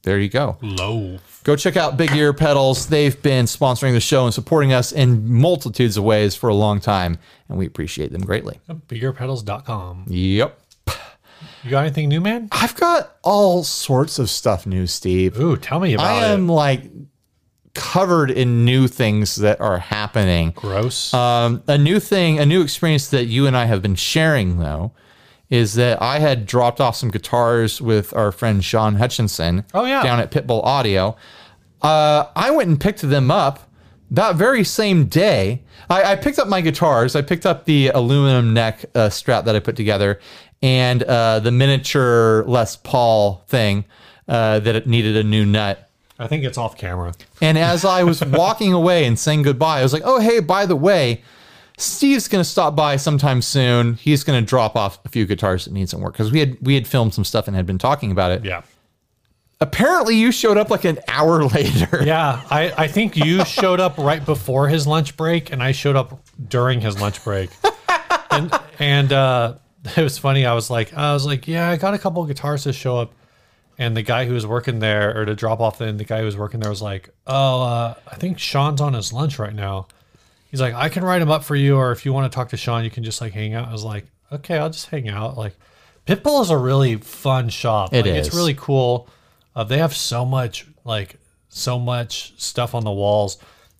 [0.06, 0.56] There you go.
[0.62, 1.18] Low.
[1.42, 2.86] Go check out Big Ear Pedals.
[2.86, 6.78] They've been sponsoring the show and supporting us in multitudes of ways for a long
[6.78, 8.60] time, and we appreciate them greatly.
[8.70, 10.04] Bigearpedals.com.
[10.06, 10.60] Yep.
[11.64, 12.48] You got anything new, man?
[12.52, 15.40] I've got all sorts of stuff new, Steve.
[15.40, 16.24] Ooh, tell me about it.
[16.24, 16.52] I am it.
[16.52, 16.82] like
[17.74, 20.52] covered in new things that are happening.
[20.52, 21.12] Gross.
[21.12, 24.92] Um, a new thing, a new experience that you and I have been sharing, though,
[25.50, 29.64] is that I had dropped off some guitars with our friend Sean Hutchinson.
[29.74, 30.02] Oh, yeah.
[30.02, 31.16] down at Pitbull Audio.
[31.82, 33.70] Uh, I went and picked them up
[34.10, 35.62] that very same day.
[35.88, 37.14] I, I picked up my guitars.
[37.14, 40.20] I picked up the aluminum neck uh, strap that I put together
[40.62, 43.84] and uh, the miniature Les Paul thing
[44.28, 45.88] uh, that it needed a new nut.
[46.18, 47.12] I think it's off camera.
[47.42, 50.64] And as I was walking away and saying goodbye, I was like, oh, hey, by
[50.64, 51.22] the way,
[51.78, 53.94] Steve's going to stop by sometime soon.
[53.94, 56.56] He's going to drop off a few guitars that need some work because we had
[56.62, 58.44] we had filmed some stuff and had been talking about it.
[58.44, 58.62] Yeah.
[59.60, 62.02] Apparently, you showed up like an hour later.
[62.04, 65.96] Yeah, I, I think you showed up right before his lunch break, and I showed
[65.96, 67.50] up during his lunch break.
[68.30, 69.54] and and uh,
[69.96, 70.46] it was funny.
[70.46, 72.98] I was like, I was like, yeah, I got a couple of guitars to show
[72.98, 73.12] up,
[73.78, 75.78] and the guy who was working there or to drop off.
[75.78, 78.94] Then the guy who was working there was like, oh, uh, I think Sean's on
[78.94, 79.88] his lunch right now.
[80.56, 82.48] He's like, I can write him up for you, or if you want to talk
[82.48, 83.68] to Sean, you can just like hang out.
[83.68, 85.36] I was like, okay, I'll just hang out.
[85.36, 85.54] Like,
[86.06, 87.92] Pitbull is a really fun shop.
[87.92, 89.06] It like, It's really cool.
[89.54, 91.18] Uh, they have so much like
[91.50, 93.36] so much stuff on the walls.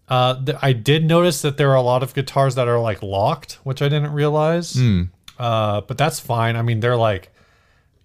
[0.07, 3.03] Uh, th- I did notice that there are a lot of guitars that are like
[3.03, 4.75] locked, which I didn't realize.
[4.75, 5.05] Hmm.
[5.39, 6.57] Uh, but that's fine.
[6.57, 7.31] I mean, they're like,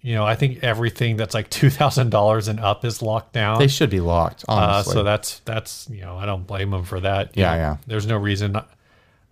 [0.02, 3.58] you know, I think everything that's like two thousand dollars and up is locked down.
[3.58, 7.00] They should be locked, Uh, so that's that's you know I don't blame them for
[7.00, 7.36] that.
[7.36, 7.76] You Yeah, know, yeah.
[7.86, 8.56] There's no reason.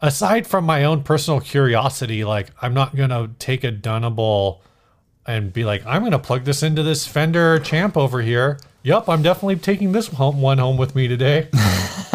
[0.02, 4.62] Aside from my own personal curiosity, like I'm not gonna take a Dunable
[5.26, 8.58] and be like I'm gonna plug this into this Fender Champ over here.
[8.82, 11.48] Yep, I'm definitely taking this home one home with me today.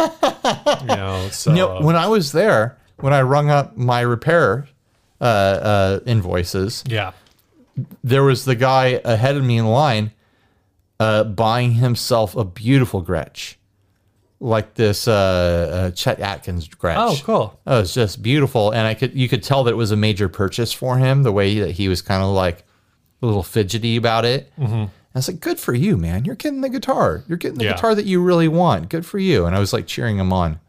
[0.81, 4.67] you know, so You know, when I was there, when I rung up my repair
[5.21, 7.11] uh, uh, invoices, yeah,
[8.03, 10.11] there was the guy ahead of me in line
[10.99, 13.55] uh, buying himself a beautiful Gretsch,
[14.39, 16.95] like this uh, uh, Chet Atkins Gretsch.
[16.97, 17.59] Oh, cool.
[17.67, 19.97] Oh, it was just beautiful, and I could you could tell that it was a
[19.97, 21.23] major purchase for him.
[21.23, 22.63] The way that he was kind of like
[23.21, 24.51] a little fidgety about it.
[24.57, 24.83] Mm-hmm.
[24.83, 26.25] I was like, "Good for you, man!
[26.25, 27.23] You're getting the guitar.
[27.27, 27.73] You're getting the Yeah.
[27.73, 28.89] guitar that you really want.
[28.89, 30.59] Good for you!" And I was like cheering him on.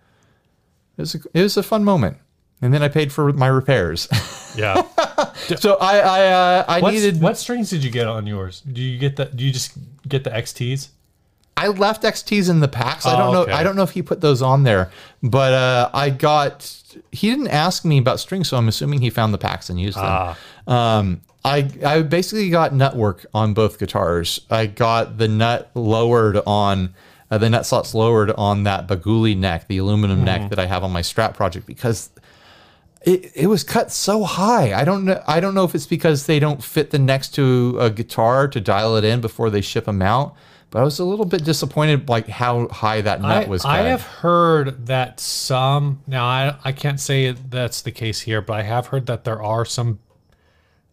[0.97, 2.17] It was a, it was a fun moment,
[2.63, 4.09] and then I paid for my repairs.
[4.57, 4.83] yeah.
[5.59, 8.61] so I I uh, I What's, needed what strings did you get on yours?
[8.61, 9.27] Do you get the?
[9.27, 9.73] Do you just
[10.09, 10.89] get the XTs?
[11.59, 13.07] I left XTs in the packs.
[13.07, 13.43] I Oh, don't know.
[13.43, 13.53] okay.
[13.53, 14.91] I don't know if he put those on there,
[15.23, 16.73] but uh, I got.
[17.13, 19.97] He didn't ask me about strings, so I'm assuming he found the packs and used
[19.99, 20.05] them.
[20.07, 20.39] Ah.
[20.67, 24.41] Um, I I basically got nut work on both guitars.
[24.51, 26.95] I got the nut lowered on.
[27.31, 30.85] Uh, the nut slots lowered on that Baguli neck, the aluminum neck that I have
[30.85, 32.11] on my Strat project, because
[33.07, 34.75] it, it was cut so high.
[34.79, 35.23] I don't know.
[35.29, 38.61] I don't know if it's because they don't fit the next to a guitar to
[38.61, 40.35] dial it in before they ship them out.
[40.71, 43.71] But I was a little bit disappointed, like how high that nut I, was cut.
[43.71, 48.55] I have heard that some now I I can't say that's the case here, but
[48.55, 50.01] I have heard that there are some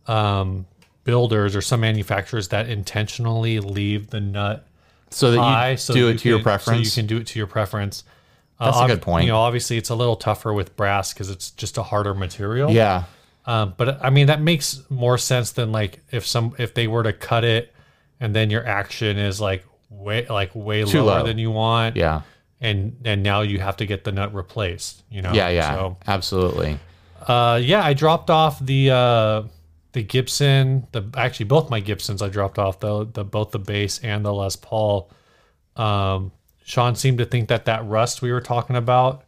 [0.06, 0.68] um
[1.04, 4.68] builders or some manufacturers that intentionally leave the nut
[5.10, 6.94] so that you high so do you it to your preference.
[6.94, 8.04] So you can do it to your preference.
[8.64, 9.26] Uh, That's a good point.
[9.26, 12.72] You know, obviously it's a little tougher with brass because it's just a harder material.
[12.72, 13.04] yeah,
[13.46, 17.04] Um, but I mean that makes more sense than like if some if they were
[17.04, 17.74] to cut it
[18.20, 21.26] and then your action is like way like way Too lower low.
[21.26, 21.96] than you want.
[21.98, 22.22] yeah,
[22.62, 25.04] And and now you have to get the nut replaced.
[25.10, 25.34] You know.
[25.34, 25.74] yeah, yeah.
[25.76, 26.80] So absolutely.
[27.28, 29.44] uh, yeah, I dropped off the uh,
[29.92, 30.88] the Gibson.
[30.92, 34.34] The actually both my Gibsons I dropped off the the both the bass and the
[34.34, 35.10] Les Paul.
[35.76, 36.32] Um,
[36.64, 39.24] Sean seemed to think that that rust we were talking about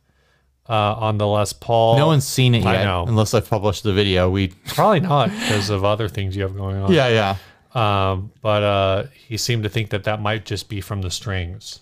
[0.69, 1.97] uh, on the Les Paul.
[1.97, 3.05] No one's seen it I yet, know.
[3.07, 4.29] unless I published the video.
[4.29, 6.91] We, probably not because of other things you have going on.
[6.91, 7.37] yeah, yeah.
[7.73, 11.81] Um, but uh, he seemed to think that that might just be from the strings.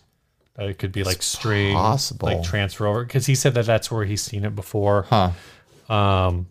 [0.56, 2.28] That it could be like string, possible.
[2.28, 3.04] like transfer over.
[3.04, 5.06] Because he said that that's where he's seen it before.
[5.10, 5.32] Huh.
[5.90, 6.48] Um,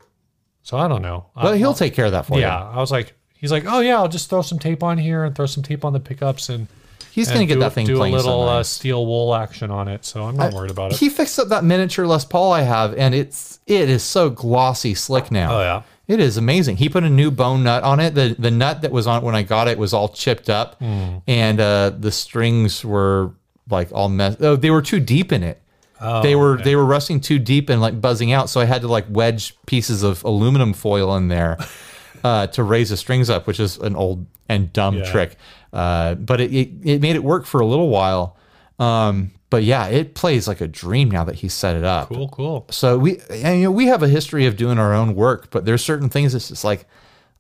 [0.63, 1.27] so I don't know.
[1.35, 2.43] But I- he'll take care of that for you.
[2.43, 5.25] yeah, I was like, he's like, oh yeah, I'll just throw some tape on here
[5.25, 6.69] and throw some tape on the pickups, and
[7.13, 9.87] He's going to get do- that thing do a little uh, steel wool action on
[9.89, 10.05] it.
[10.05, 10.99] So I'm not worried about it.
[10.99, 14.95] He fixed up that miniature Les Paul I have, and it's it is so glossy
[14.95, 15.57] slick now.
[15.57, 15.83] Oh, yeah.
[16.09, 16.77] It is amazing.
[16.79, 18.15] He put a new bone nut on it.
[18.15, 20.77] The the nut that was on it when I got it was all chipped up,
[20.79, 21.19] Hmm.
[21.29, 23.31] and uh, the strings were
[23.71, 24.43] like all messed.
[24.43, 25.61] Oh, they were too deep in it.
[26.01, 28.51] Oh, they were they were rusting too deep and like buzzing out.
[28.51, 31.57] So I had to like wedge pieces of aluminum foil in there
[32.25, 35.11] uh, to raise the strings up, which is an old and dumb Yeah.
[35.11, 35.37] trick.
[35.73, 38.37] Uh, but it, it it made it work for a little while.
[38.79, 42.09] Um, but yeah, it plays like a dream now that he set it up.
[42.09, 42.67] cool, cool.
[42.71, 45.65] So we and, you know we have a history of doing our own work, but
[45.65, 46.87] there's certain things that's just like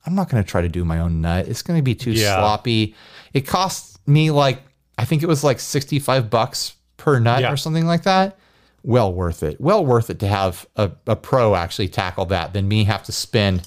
[0.06, 1.46] I'm not going to try to do my own nut.
[1.48, 2.36] It's going to be too Yeah.
[2.38, 2.94] sloppy.
[3.32, 4.62] It costs me like
[4.98, 7.52] I think it was like 65 bucks per nut Yeah.
[7.52, 8.38] or something like that.
[8.84, 9.60] Well worth it.
[9.60, 13.12] Well worth it to have a, a pro actually tackle that than me have to
[13.12, 13.66] spend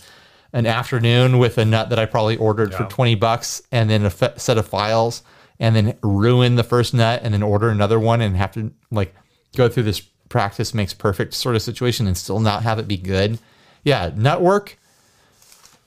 [0.55, 4.09] an afternoon with a nut that I probably ordered for 20 bucks and then a
[4.39, 5.21] set of files
[5.59, 9.13] and then ruin the first nut and then order another one and have to like
[9.57, 12.95] go through this practice makes perfect sort of situation and still not have it be
[12.95, 13.37] good.
[13.83, 14.79] Yeah, nut work,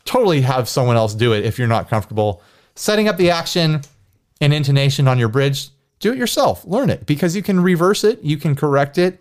[0.04, 2.42] totally have someone else do it if you're not comfortable.
[2.74, 3.80] Setting up the action
[4.38, 6.62] and intonation on your bridge, do it yourself.
[6.66, 9.18] Learn it because you can reverse it, you can correct it.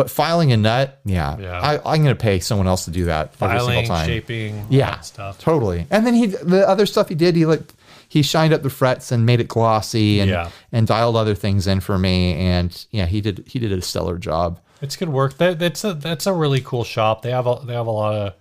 [0.00, 1.60] But filing a nut, yeah, Yeah.
[1.60, 4.06] I, I'm going to pay someone else to do that every Filing, single time.
[4.06, 5.38] shaping, Yeah, stuff.
[5.38, 5.86] totally.
[5.90, 7.62] And then he, the other stuff he did, he like
[8.08, 10.50] he shined up the frets and made it glossy and Yeah.
[10.72, 12.34] and dialed other things in for me.
[12.34, 14.58] And yeah, he did he did a stellar job.
[14.82, 15.36] It's good work.
[15.38, 17.20] That that's a that's a really cool shop.
[17.22, 18.34] They have a they have a lot of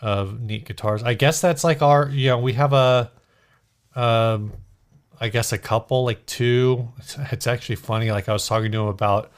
[0.00, 1.02] of neat guitars.
[1.04, 3.10] I guess that's like our you know we have a
[3.94, 4.52] um
[5.20, 6.88] I guess a couple like two.
[6.98, 8.10] It's, it's actually funny.
[8.10, 9.30] Like I was talking to him about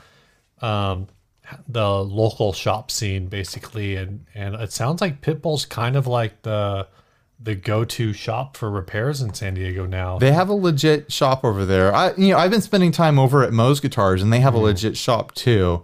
[0.63, 1.09] um
[1.69, 6.87] the local shop scene basically, and and it sounds like Pitbull's kind of like the
[7.41, 10.19] the go to shop for repairs in San Diego now.
[10.19, 11.95] They have a legit shop over there.
[11.95, 14.59] I you know I've been spending time over at Moe's Guitars, and they have a
[14.59, 15.83] legit shop too.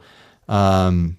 [0.49, 1.19] Um,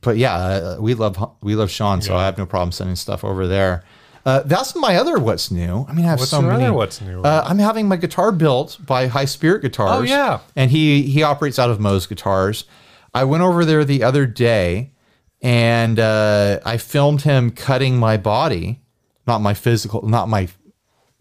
[0.00, 3.24] but yeah, uh, we love we love Sean, so I have no problem sending stuff
[3.24, 3.84] over there.
[4.26, 5.84] Uh, that's my other what's new.
[5.86, 6.70] I mean, I have What's so many.
[6.70, 7.20] what's new?
[7.22, 9.90] Uh, I'm having my guitar built by High Spirit Guitars.
[9.98, 10.40] Oh, yeah.
[10.56, 12.64] and he he operates out of Moe's Guitars.
[13.14, 14.92] I went over there the other day,
[15.40, 18.80] and uh, I filmed him cutting my body,
[19.26, 20.48] not my physical, not my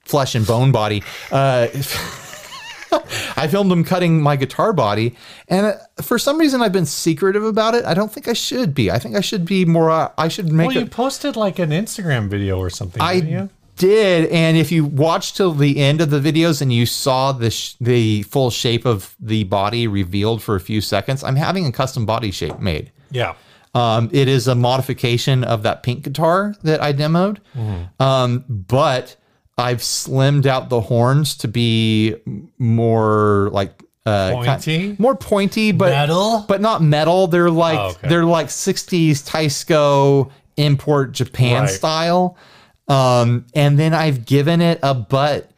[0.03, 1.03] flesh and bone body.
[1.32, 1.67] Uh,
[3.36, 5.15] I filmed him cutting my guitar body,
[5.47, 7.86] and uh, for some reason I've been secretive about it.
[7.86, 8.91] I don't think I should be.
[8.91, 9.89] I think I should be more.
[9.89, 13.01] Uh, I should make well, you posted like an Instagram video or something.
[13.01, 13.49] I didn't you?
[13.76, 17.50] Did, and if you watch till the end of the videos and you saw the
[17.50, 21.72] sh- the full shape of the body revealed for a few seconds, I'm having a
[21.72, 22.92] custom body shape made.
[23.10, 23.34] Yeah.
[23.76, 27.40] Um, it is a modification of that pink guitar that I demoed,
[28.00, 29.16] um, but
[29.58, 32.16] I've slimmed out the horns to be
[32.60, 34.96] more like uh, Pointy?
[35.00, 36.46] more pointy, but Metal?
[36.48, 37.28] but not metal.
[37.28, 38.10] They're like Oh, okay.
[38.10, 41.70] they're like '60s Teisco import Japan Right.
[41.70, 42.38] style,
[42.88, 45.50] um, and then I've given it a butt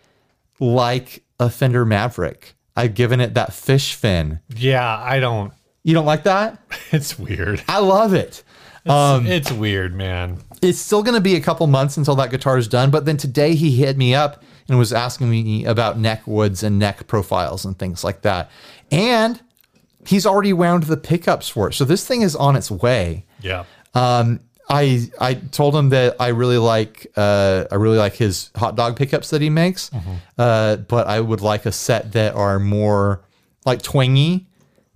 [0.60, 2.56] like a Fender Maverick.
[2.76, 4.40] I've given it that fish fin.
[4.56, 5.54] Yeah, I don't.
[5.84, 6.60] You don't like that?
[6.92, 7.64] It's weird.
[7.68, 8.44] I love it.
[8.86, 10.38] It's, it's weird, man.
[10.62, 12.92] it's still going to be a couple months until that guitar is done.
[12.92, 16.78] But then today he hit me up and was asking me about neck woods and
[16.78, 18.52] neck profiles and things like that.
[18.92, 19.42] And
[20.06, 21.74] he's already wound the pickups for it.
[21.74, 23.26] So this thing is on its way.
[23.42, 23.64] Yeah.
[23.96, 28.76] Um, I I told him that I really like uh, I really like his hot
[28.76, 29.92] dog pickups that he makes,
[30.38, 33.22] uh, but I would like a set that are more
[33.66, 34.48] like twangy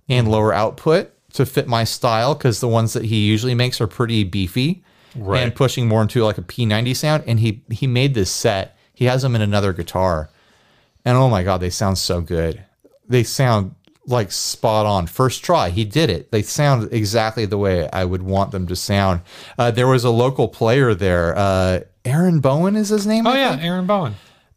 [0.08, 3.86] and lower output to fit my style because the ones that he usually makes are
[3.86, 4.82] pretty beefy
[5.16, 5.40] Right.
[5.42, 7.24] and pushing more into like a P90 sound.
[7.26, 8.76] And he he made this set.
[8.94, 10.30] He has them in another guitar,
[11.04, 12.64] and oh my god, they sound so good.
[13.08, 13.74] They sound
[14.06, 15.06] like spot on.
[15.06, 16.30] First try, he did it.
[16.30, 19.20] They sound exactly the way I would want them to sound.
[19.58, 21.36] Uh, there was a local player there.
[21.36, 23.26] Uh, Aaron Bowen is his name.
[23.26, 23.64] Oh I yeah, think?
[23.64, 24.14] Aaron Bowen.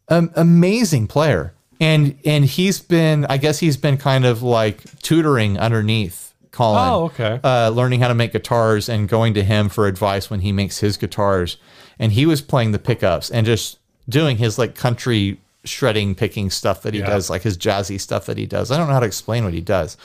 [0.08, 1.52] um, amazing player.
[1.80, 6.88] And and he's been, I guess he's been kind of like tutoring underneath Colin.
[6.88, 7.40] Oh, okay.
[7.42, 10.78] Uh, learning how to make guitars and going to him for advice when he makes
[10.78, 11.56] his guitars.
[11.98, 16.82] And he was playing the pickups and just doing his like country shredding, picking stuff
[16.82, 17.06] that he Yeah.
[17.06, 18.70] does, like his jazzy stuff that he does.
[18.70, 19.96] I don't know how to explain what he does.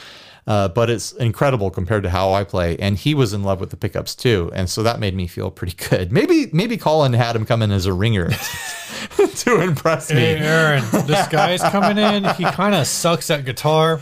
[0.47, 3.70] Uh, but it's incredible compared to how I play, and he was in love with
[3.70, 6.12] the pickups too, and so that made me feel pretty good.
[6.12, 8.30] Maybe maybe Colin had him come in as a ringer
[9.36, 10.16] to impress me.
[10.20, 12.24] Hey Aaron, this guy's coming in.
[12.36, 14.01] He kind of sucks at guitar.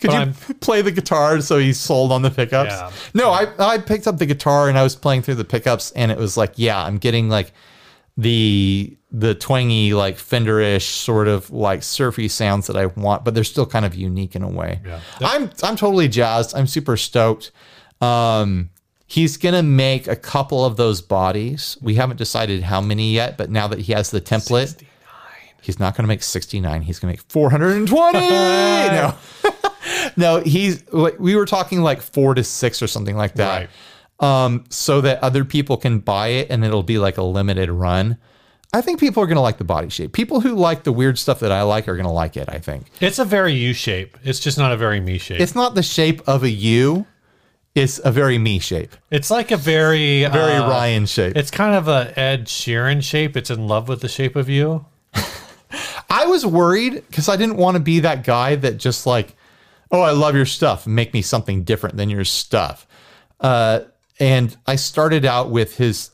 [0.00, 2.70] Could you I'm- play the guitar so he's sold on the pickups?
[2.72, 2.90] Yeah.
[3.12, 6.10] No, I, I picked up the guitar and I was playing through the pickups and
[6.10, 7.52] it was like, yeah, I'm getting like
[8.16, 13.44] the the twangy like Fenderish sort of like surfy sounds that I want, but they're
[13.44, 14.80] still kind of unique in a way.
[14.84, 15.00] Yeah.
[15.20, 16.56] I'm I'm totally jazzed.
[16.56, 17.50] I'm super stoked.
[18.00, 18.70] Um,
[19.06, 21.76] he's gonna make a couple of those bodies.
[21.80, 24.82] We haven't decided how many yet, but now that he has the template,
[25.60, 26.82] he's not gonna make 69.
[26.82, 28.18] He's gonna make 420.
[28.18, 29.14] no,
[30.16, 30.40] no.
[30.40, 33.70] He's like we were talking like four to six or something like that Right.
[34.20, 38.18] Um, so that other people can buy it and it'll be like a limited run.
[38.72, 40.12] I think people are going to like the body shape.
[40.12, 42.58] People who like the weird stuff that I like are going to like it, I
[42.58, 42.86] think.
[43.00, 44.18] It's a very U shape.
[44.24, 45.40] It's just not a very me shape.
[45.40, 47.06] It's, not the shape of a U,
[47.74, 51.36] it's a very me shape, It's like a very very uh, Ryan shape.
[51.36, 53.36] It's kind of a Ed Sheeran shape.
[53.36, 54.86] It's in love with the shape of you.
[56.10, 59.34] I was worried because I didn't want to be that guy that just like,
[59.90, 62.86] oh, I love your stuff, make me something different than your stuff.
[63.40, 63.80] Uh,
[64.18, 66.10] and I started out with his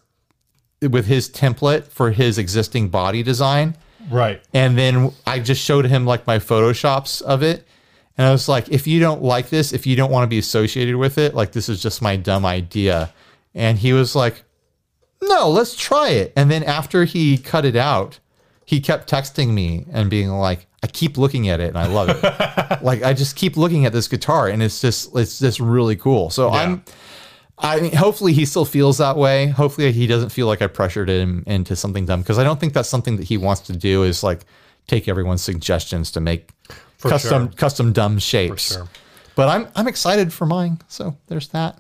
[0.83, 3.77] with his template for his existing body design.
[4.11, 4.43] Right.
[4.55, 7.67] And then I just showed him like my photoshops of it.
[8.17, 10.39] And I was like, if you don't like this, if you don't want to be
[10.39, 13.13] associated with it, like this is just my dumb idea.
[13.55, 14.43] And he was like,
[15.23, 16.33] no, let's try it.
[16.37, 18.19] And then after he cut it out,
[18.65, 22.09] he kept texting me and being like, I keep looking at it and I love
[22.09, 22.83] it.
[22.83, 26.31] like I just keep looking at this guitar and it's just it's just really cool.
[26.31, 26.85] So I'm
[27.63, 29.49] I mean, hopefully he still feels that way.
[29.49, 32.73] Hopefully he doesn't feel like I pressured him into something dumb because I don't think
[32.73, 34.41] that's something that he wants to do is like
[34.87, 36.49] take everyone's suggestions to make
[37.01, 37.57] custom sure.
[37.57, 38.73] custom dumb shapes.
[38.75, 38.89] sure.
[39.37, 40.79] But I'm I'm excited for mine.
[40.89, 41.79] So there's that.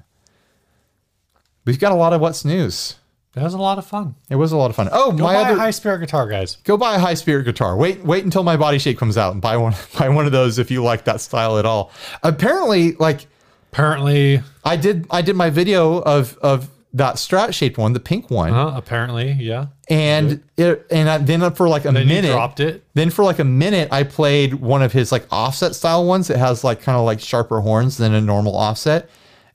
[1.64, 2.96] We've got a lot of what's news.
[3.34, 4.16] That was a lot of fun.
[4.28, 4.88] It was a lot of fun.
[4.90, 6.56] Oh, Go my buy other a high spirit guitar, guys.
[6.64, 7.76] go buy a high spirit guitar.
[7.76, 10.58] Wait, wait until my body shape comes out and buy one buy one of those
[10.58, 11.92] if you like that style at all.
[12.22, 13.26] Apparently, like
[13.72, 18.30] Apparently, I did I did my video of of that strat shaped one, the pink
[18.30, 18.52] one.
[18.52, 19.66] uh, apparently, yeah.
[19.88, 22.82] and it, and I, then for like a Then minute dropped it.
[22.94, 26.26] then for like a minute i played one of his like offset style ones.
[26.28, 29.08] That has like kind of like sharper horns than a normal offset.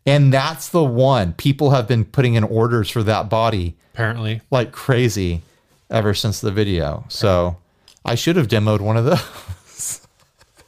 [0.05, 4.72] And that's the one people have been putting in orders for that body Apparently, like
[4.72, 5.41] crazy
[5.89, 7.03] ever since the video.
[7.09, 7.57] So
[8.05, 9.20] i should have demoed one of those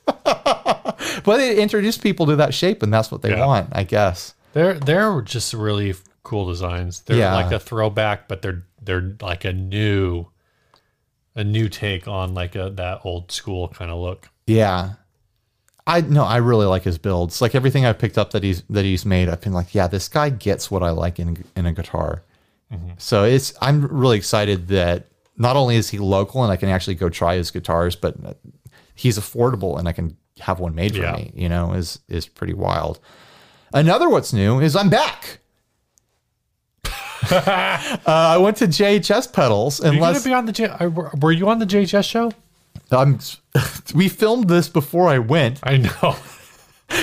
[1.23, 3.45] but it introduced people to that shape and that's what they Yeah.
[3.45, 5.93] want i guess they're they're just really
[6.23, 7.01] cool designs.
[7.01, 7.35] They're Yeah.
[7.35, 10.25] like a throwback, but they're they're like a new
[11.35, 14.29] a new take on like a that old school kind of look.
[14.47, 14.93] Yeah.
[15.85, 17.39] I no, I really like his builds.
[17.41, 20.07] Like everything I've picked up that he's that he's made, I've been like, yeah, this
[20.09, 22.23] guy gets what I like in in a guitar.
[22.73, 22.91] Mm-hmm.
[22.97, 25.05] So it's I'm really excited that
[25.37, 28.15] not only is he local and I can actually go try his guitars, but
[28.97, 31.15] he's affordable and I can have one made for Yeah.
[31.15, 31.31] me.
[31.35, 32.99] You know, is is pretty wild.
[33.73, 35.39] Another what's new is I'm back.
[37.31, 40.67] uh, I went to JHS pedals and Are you gonna be on the J?
[40.87, 42.31] were- Were you on the JHS show?
[42.91, 43.19] I'm
[43.95, 45.59] we filmed this before I went.
[45.63, 46.15] I know.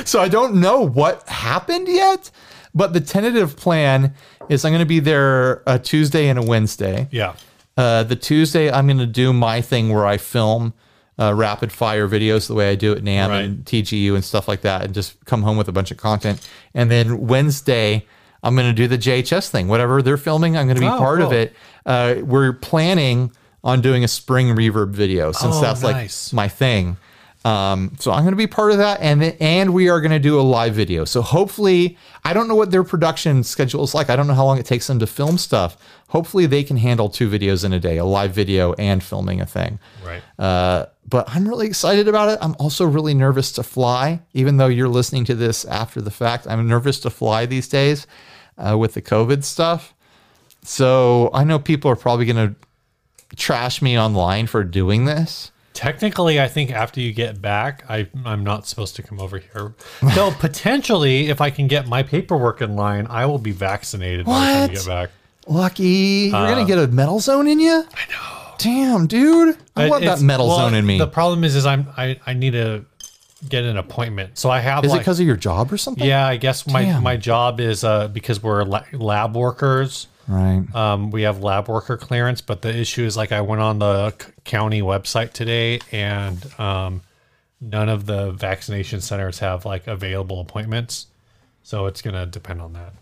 [0.07, 2.30] So I don't know what happened yet,
[2.74, 4.14] but the tentative plan
[4.49, 7.07] is I'm going to be there a Tuesday and a Wednesday.
[7.11, 7.34] Yeah.
[7.76, 10.72] Uh, the Tuesday, I'm going to do my thing where I film
[11.18, 14.62] uh, rapid fire videos the way I do at NAMM and TGU and stuff like
[14.62, 16.46] that, and just come home with a bunch of content.
[16.74, 18.06] And then Wednesday,
[18.42, 19.68] I'm going to do the JHS thing.
[19.68, 21.54] Whatever they're filming, I'm going to be Oh, part of it.
[21.86, 23.30] Uh, we're planning
[23.62, 26.32] on doing a spring reverb video since Oh, that's nice.
[26.32, 26.96] like my thing.
[27.46, 30.12] Um, so I'm going to be part of that, and then, and we are going
[30.12, 31.04] to do a live video.
[31.04, 34.08] So hopefully, I don't know what their production schedule is like.
[34.08, 35.76] I don't know how long it takes them to film stuff.
[36.08, 39.46] Hopefully, they can handle two videos in a day, a live video and filming a
[39.46, 39.78] thing.
[40.02, 40.22] Right.
[40.38, 42.40] Uh, but I'm really excited about it.
[42.42, 46.44] I'm also really nervous to fly, even though you're listening to this after the fact.
[46.48, 48.08] I'm nervous to fly these days
[48.58, 49.94] uh, with the COVID stuff.
[50.64, 55.52] So I know people are probably going to trash me online for doing this.
[55.72, 59.72] Technically, I think after you get back, I I'm not supposed to come over here.
[60.16, 64.32] Though potentially, if I can get my paperwork in line, I will be vaccinated by
[64.32, 65.10] the time you get back.
[65.46, 67.84] Lucky, you're gonna get a metal zone in you.
[67.94, 68.34] I know.
[68.59, 70.98] Damn, dude, I want that It's- metal well, zone in me.
[70.98, 72.84] The problem is, is I'm I, I need to
[73.48, 74.38] get an appointment.
[74.38, 76.07] So I have Is it like because of your job or something?
[76.07, 77.02] yeah, I guess my Damn.
[77.02, 80.07] my job is uh because we're la- lab workers.
[80.26, 80.64] Right.
[80.74, 84.11] Um, we have lab worker clearance, but the issue is like I went on the
[84.18, 87.02] c- county website today, and um,
[87.61, 91.09] none of the vaccination centers have like available appointments.
[91.62, 92.94] So it's gonna depend on that.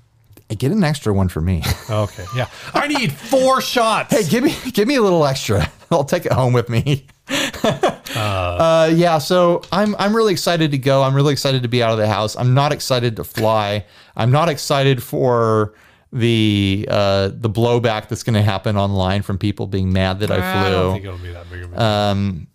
[0.55, 1.63] Get an extra one for me.
[1.91, 4.15] Okay, yeah, I need four shots.
[4.15, 5.71] hey, give me give me a little extra.
[5.91, 7.07] I'll take it home with me.
[7.29, 11.03] uh, yeah, so I'm I'm really excited to go.
[11.03, 12.37] I'm really excited to be out of the house.
[12.37, 13.85] I'm not excited to fly.
[14.17, 15.75] I'm not excited for
[16.13, 20.37] the uh, the blowback that's going to happen online from people being mad that I
[20.37, 20.45] flew.
[20.45, 22.47] I don't think it'll be that big of a Um,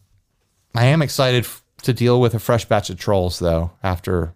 [0.75, 1.45] I am excited
[1.83, 3.71] to deal with a fresh batch of trolls though.
[3.83, 4.33] After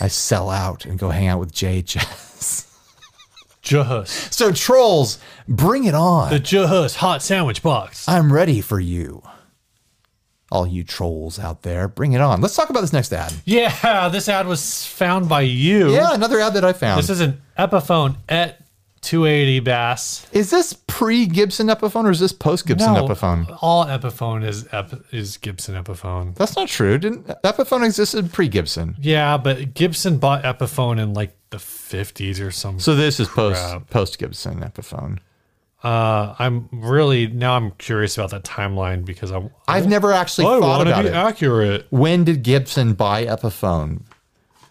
[0.00, 2.66] I sell out and go hang out with JHS.
[3.62, 6.30] Just so trolls, bring it on.
[6.30, 8.08] the Just hot sandwich box.
[8.08, 9.22] I'm ready for you.
[10.50, 12.40] All you trolls out there, bring it on.
[12.40, 13.32] Let's talk about this next ad.
[13.44, 15.92] Yeah, this ad was found by you.
[15.92, 16.98] Yeah, another ad that I found.
[16.98, 18.60] This is an Epiphone ET
[19.02, 20.26] 280 bass.
[20.32, 23.58] Is this pre Gibson Epiphone or is this post Gibson Epiphone?
[23.62, 26.34] all Epiphone is Ep- is Gibson Epiphone.
[26.36, 26.98] That's not true.
[26.98, 28.96] Didn't Epiphone existed pre Gibson?
[29.00, 32.80] Yeah, but Gibson bought Epiphone in like the 50s or something.
[32.80, 33.90] So this is post Crap.
[33.90, 35.18] post Gibson Epiphone.
[35.82, 40.60] Uh, I'm really now I'm curious about that timeline because I'm I've never actually I
[40.60, 41.14] thought want to about be it.
[41.14, 41.86] accurate.
[41.88, 44.02] When did Gibson buy Epiphone?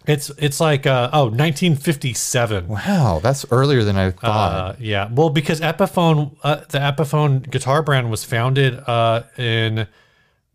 [0.09, 2.67] It's it's like uh, oh 1957.
[2.67, 4.51] Wow, that's earlier than I thought.
[4.51, 9.87] Uh, yeah, well, because Epiphone, uh, the Epiphone guitar brand was founded uh, in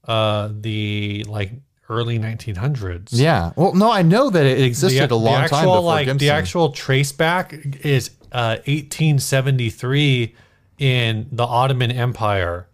[0.09, 1.53] uh, the like
[1.89, 3.11] early 1900s.
[3.13, 3.53] yeah.
[3.57, 6.19] Well, no, I know that it the, existed a long actual time before like Gibson.
[6.19, 7.53] the actual trace back
[7.85, 10.35] is uh, 1873
[10.79, 12.67] in the Ottoman Empire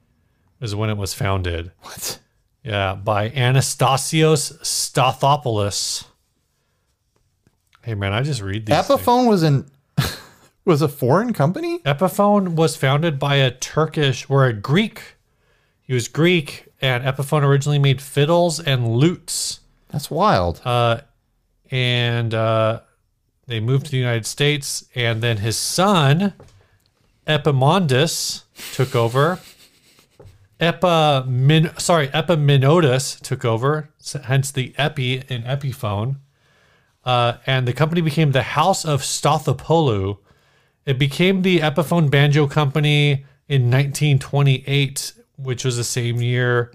[0.60, 1.72] is when it was founded.
[1.82, 2.20] what?
[2.62, 6.04] Yeah, by Anastasios Stathopoulos.
[7.82, 8.76] Hey man, I just read these.
[8.76, 9.00] things.
[9.00, 9.70] Epiphone was an
[10.64, 11.78] was a foreign company.
[11.80, 15.16] Epiphone was founded by a Turkish or a Greek.
[15.80, 19.60] He was Greek, and Epiphone originally made fiddles and lutes.
[19.88, 20.60] That's wild.
[20.64, 21.00] Uh,
[21.70, 22.80] and uh,
[23.46, 26.34] they moved to the United States, and then his son,
[27.26, 29.40] Epimondus took over.
[30.60, 33.88] Epimin, sorry, Epaminondas took over,
[34.24, 36.16] hence the Epi in Epiphone.
[37.04, 40.18] Uh, and the company became the House of Stathopoulou.
[40.86, 46.72] It became the Epiphone Banjo Company in 1928, which was the same year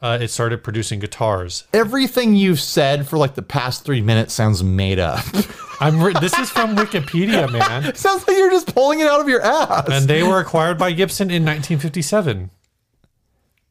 [0.00, 1.64] uh, it started producing guitars.
[1.72, 5.24] Everything you've said for like the past three minutes sounds made up.
[5.80, 7.94] I'm re- this is from Wikipedia, man.
[7.94, 9.88] sounds like you're just pulling it out of your ass.
[9.90, 12.50] And they were acquired by Gibson in 1957.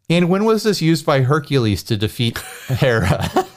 [0.09, 2.37] And when was this used by Hercules to defeat
[2.67, 3.47] Hera?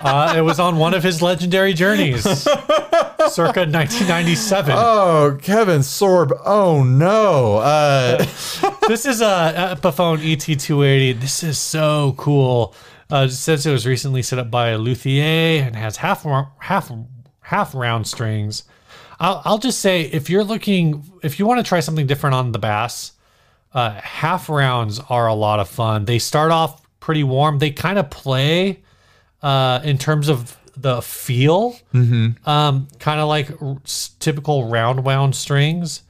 [0.00, 4.74] Uh, it was on one of his legendary journeys, circa 1997.
[4.76, 6.40] oh, Kevin Sorbo.
[6.44, 7.56] Oh no.
[7.58, 8.18] Uh,
[8.88, 11.20] This is a Epiphone ET280.
[11.20, 12.74] This is so cool.
[13.12, 16.26] Uh, it says it was recently set up by a luthier and has half
[16.58, 16.90] half
[17.42, 18.64] half round strings.
[19.20, 22.50] I'll, I'll just say if you're looking if you want to try something different on
[22.52, 23.12] the bass,
[23.74, 26.04] uh, half rounds are a lot of fun.
[26.06, 27.58] They start off pretty warm.
[27.60, 28.80] They kind of play
[29.42, 33.76] uh, in terms of the feel, um, kind of like r-
[34.18, 36.02] typical round wound strings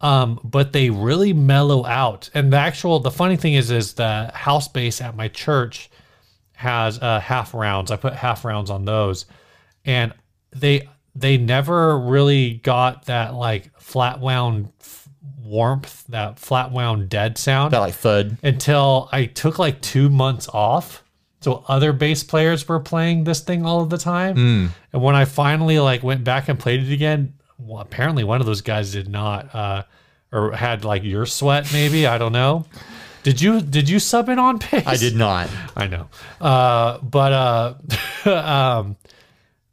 [0.00, 2.30] um, but they really mellow out.
[2.34, 5.90] And the actual, the funny thing is, is the house bass at my church
[6.52, 7.90] has uh, half rounds.
[7.90, 9.26] I put half rounds on those,
[9.84, 10.12] and
[10.52, 15.08] they they never really got that like flat wound f-
[15.42, 18.38] warmth, that flat wound dead sound that like thud.
[18.42, 21.02] until I took like two months off.
[21.40, 24.72] So other bass players were playing this thing all of the time.
[24.92, 28.46] And when I finally like went back and played it again, well, apparently one of
[28.46, 29.82] those guys did not, uh,
[30.32, 32.06] or had like your sweat maybe.
[32.06, 32.66] I don't know.
[33.22, 34.84] Did you did you sub in on bass?
[34.86, 35.48] I did not.
[35.76, 36.08] I know.
[36.40, 37.74] Uh, but uh,
[38.30, 38.96] um,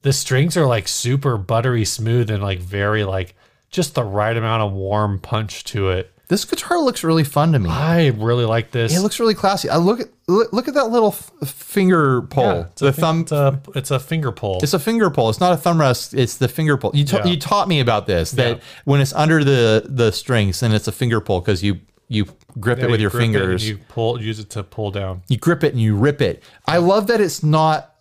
[0.01, 3.35] the strings are like super buttery smooth and like very like
[3.69, 6.11] just the right amount of warm punch to it.
[6.27, 7.69] This guitar looks really fun to me.
[7.69, 8.95] I really like this.
[8.95, 9.69] It looks really classy.
[9.69, 12.43] I look at look, at that little f- finger pull.
[12.43, 13.21] Yeah, it's the a thumb.
[13.21, 14.59] It's a it's a finger pull.
[14.63, 15.29] It's a finger pull.
[15.29, 16.13] It's not a thumb rest.
[16.15, 16.91] It's the finger pull.
[16.95, 17.25] You ta- Yeah.
[17.27, 18.31] you taught me about this.
[18.31, 18.63] That Yeah.
[18.85, 22.25] when it's under the the strings, then it's a finger pull because you you
[22.59, 23.67] grip it with you your and fingers.
[23.67, 25.21] you pull use it to pull down.
[25.27, 26.41] you grip it and you rip it.
[26.67, 27.91] I love that it's not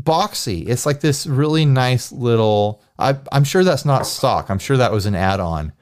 [0.00, 0.68] boxy.
[0.68, 2.82] It's like this really nice little.
[2.98, 4.50] I, I'm sure that's not stock.
[4.50, 5.72] I'm sure that was an add-on,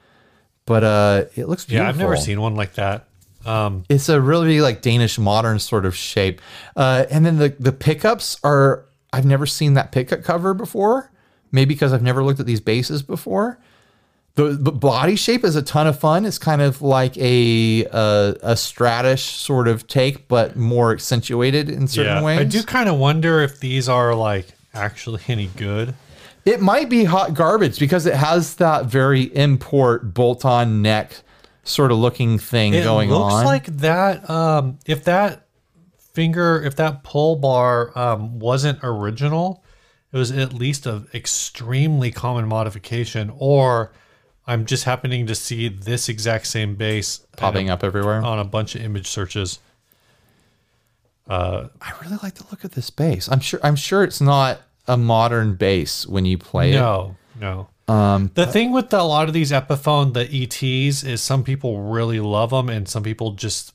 [0.71, 1.83] but uh, it looks beautiful.
[1.83, 3.05] Yeah, I've never seen one like that.
[3.45, 6.39] Um, It's a really like Danish modern sort of shape,
[6.77, 8.85] uh, and then the the pickups are.
[9.11, 11.11] I've never seen that pickup cover before.
[11.51, 13.59] Maybe because I've never looked at these bases before.
[14.35, 16.25] The, the body shape is a ton of fun.
[16.25, 21.89] It's kind of like a a, a stratish sort of take, but more accentuated in
[21.89, 22.39] certain yeah, ways.
[22.39, 25.95] I do kind of wonder if these are like actually any good.
[26.45, 31.21] It might be hot garbage because it has that very import bolt-on neck
[31.63, 33.45] sort of looking thing It going looks on.
[33.45, 34.29] Looks like that.
[34.29, 35.45] Um, if that
[35.97, 39.63] finger, if that pull bar um, wasn't original,
[40.11, 43.91] it was at least an extremely common modification, or
[44.47, 48.21] I'm just happening to see this exact same base Popping up everywhere.
[48.21, 49.59] on a bunch of image searches.
[51.29, 51.69] I
[52.03, 53.29] really like the look of this base.
[53.29, 53.59] I'm sure.
[53.63, 56.75] I'm sure it's not a modern bass when you play it.
[56.75, 57.67] No, no.
[57.87, 61.81] Um, the thing with the, a lot of these Epiphone, the ETs, is some people
[61.81, 63.73] really love them, and some people just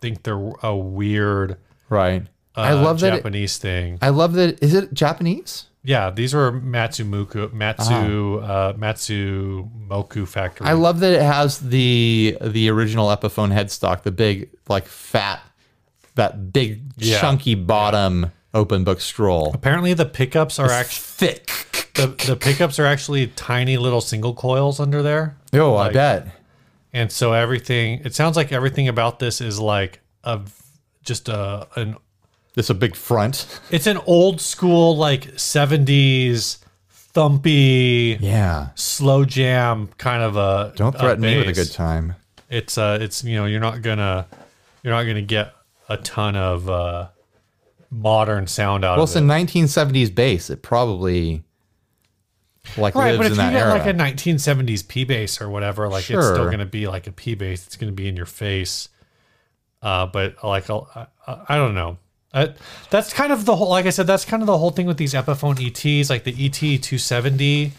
[0.00, 1.56] think they're a weird.
[1.88, 2.26] Right.
[2.56, 3.14] Uh, I love that.
[3.14, 3.98] It, Japanese thing.
[4.02, 4.62] I love that.
[4.62, 5.66] Is it Japanese?
[5.86, 10.66] Yeah, these are Matsumuku, Matsu, uh, Matsumoku factory.
[10.66, 15.40] I love that it has the the original Epiphone headstock, the big like fat,
[16.14, 17.20] that big Yeah.
[17.20, 19.50] chunky bottom open book scroll.
[19.52, 21.90] Apparently, the pickups are actually Thick.
[21.94, 26.28] the, the pickups are actually tiny little single coils under there, Oh, I bet.
[26.92, 28.00] and so everything.
[28.04, 30.40] It sounds like everything about this is like a
[31.02, 31.96] just a an
[32.56, 33.60] It's a big front.
[33.70, 36.58] It's an old school like 70s
[37.14, 38.68] thumpy Yeah.
[38.74, 42.14] slow jam kind of a Don't threaten me with a good time.
[42.50, 44.26] It's uh it's you know you're not gonna
[44.82, 45.52] you're not gonna get
[45.88, 47.08] a ton of uh
[47.94, 49.22] modern sound out Well, of it's it.
[49.22, 50.50] a 1970s bass.
[50.50, 51.42] It probably
[52.76, 53.70] like Right, lives but if in you that get era.
[53.78, 57.34] like a 1970s P bass or whatever, like it's still gonna be like a P
[57.34, 57.66] bass.
[57.66, 58.88] It's gonna be in your face.
[59.82, 61.98] Uh, but like I, I, I don't know.
[62.32, 62.52] I,
[62.90, 63.68] that's kind of the whole.
[63.68, 66.32] Like I said, that's kind of the whole thing with these Epiphone ETs, like the
[66.32, 67.72] ET 270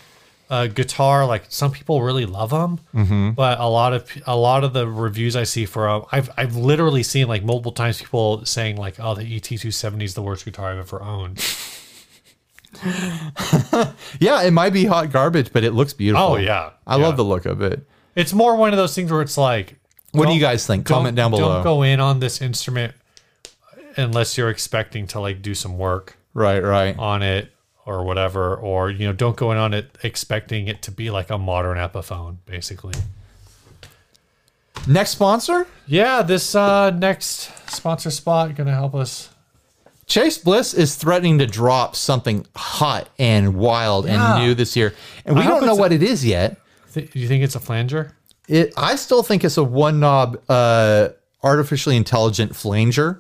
[0.50, 1.26] uh, guitar.
[1.26, 3.32] Like some people really love them, Mm-hmm.
[3.32, 6.56] but a lot of a lot of the reviews I see for um, I've I've
[6.56, 10.46] literally seen like multiple times people saying like, "Oh, the ET 270 is the worst
[10.46, 11.44] guitar I've ever owned."
[14.20, 16.26] yeah, it might be hot garbage, but it looks beautiful.
[16.28, 17.04] Oh yeah, I Yeah.
[17.06, 17.86] love the look of it.
[18.16, 19.76] It's more one of those things where it's like,
[20.12, 20.86] What do you guys think?
[20.86, 21.56] Comment down below.
[21.56, 22.94] Don't go in on this instrument
[23.98, 26.98] unless you're expecting to like do some work Right, right.
[27.00, 27.52] on it
[27.86, 31.30] or whatever, or you know, don't go in on it expecting it to be like
[31.30, 32.94] a modern Epiphone, basically.
[34.88, 39.30] Next sponsor, Yeah, this uh next sponsor spot gonna help us.
[40.06, 44.36] Chase Bliss is threatening to drop something hot and wild Yeah.
[44.36, 44.94] and new this year,
[45.26, 46.58] and we I don't know what it is yet.
[46.94, 48.14] Th- you think it's a flanger?
[48.48, 51.10] It, I still think it's a one knob, uh,
[51.44, 53.20] artificially intelligent flanger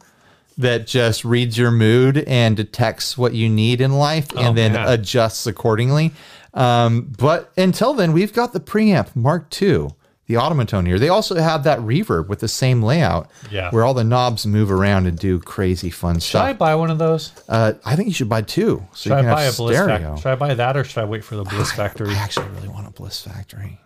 [0.57, 4.73] that just reads your mood and detects what you need in life Oh, and then
[4.73, 4.87] man.
[4.87, 6.11] adjusts accordingly.
[6.53, 9.89] Um, but until then, we've got the preamp Mark II,
[10.27, 10.97] the Automatone here.
[10.97, 13.69] They also have that reverb with the same layout, Yeah.
[13.71, 16.41] where all the knobs move around and do crazy fun stuff.
[16.43, 17.33] Should I buy one of those?
[17.49, 19.75] Uh, I think you should buy two, so Should I you can buy a Bliss
[19.75, 19.97] stereo.
[19.97, 20.17] Factory?
[20.21, 22.09] Should I buy that or should I wait for the Bliss Factory?
[22.11, 23.79] I actually really want a Bliss Factory.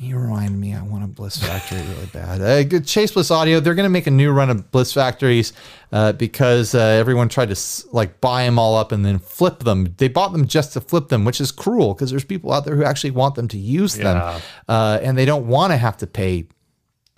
[0.00, 2.40] You remind me, I want a Bliss Factory really bad.
[2.40, 5.52] Uh, Chase Bliss Audio, they're going to make a new run of Bliss Factories
[5.90, 9.92] uh, because uh, everyone tried to like buy them all up and then flip them.
[9.96, 12.76] They bought them just to flip them, which is cruel because there's people out there
[12.76, 14.04] who actually want them to use Yeah.
[14.04, 16.46] them, uh, and they don't want to have to pay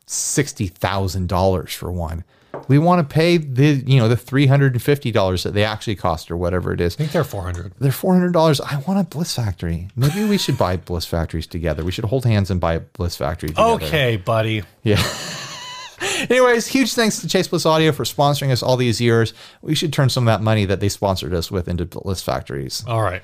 [0.07, 2.25] sixty thousand dollars for one.
[2.69, 5.65] We want to pay the you know the three hundred and fifty dollars that they
[5.65, 6.95] actually cost or whatever it is.
[6.95, 7.73] I think they're 400.
[7.79, 8.61] They're four hundred dollars.
[8.61, 9.89] I want a Bliss Factory.
[9.97, 11.85] Maybe we should buy Bliss Factories together.
[11.85, 13.85] We should hold hands and buy a Bliss Factory together.
[13.85, 14.63] Okay, buddy.
[14.83, 15.03] Yeah.
[16.31, 19.33] Anyways, huge thanks to Chase Bliss Audio for sponsoring us all these years.
[19.63, 22.85] We should turn some of that money that they sponsored us with into Bliss Factories
[22.87, 23.23] All right.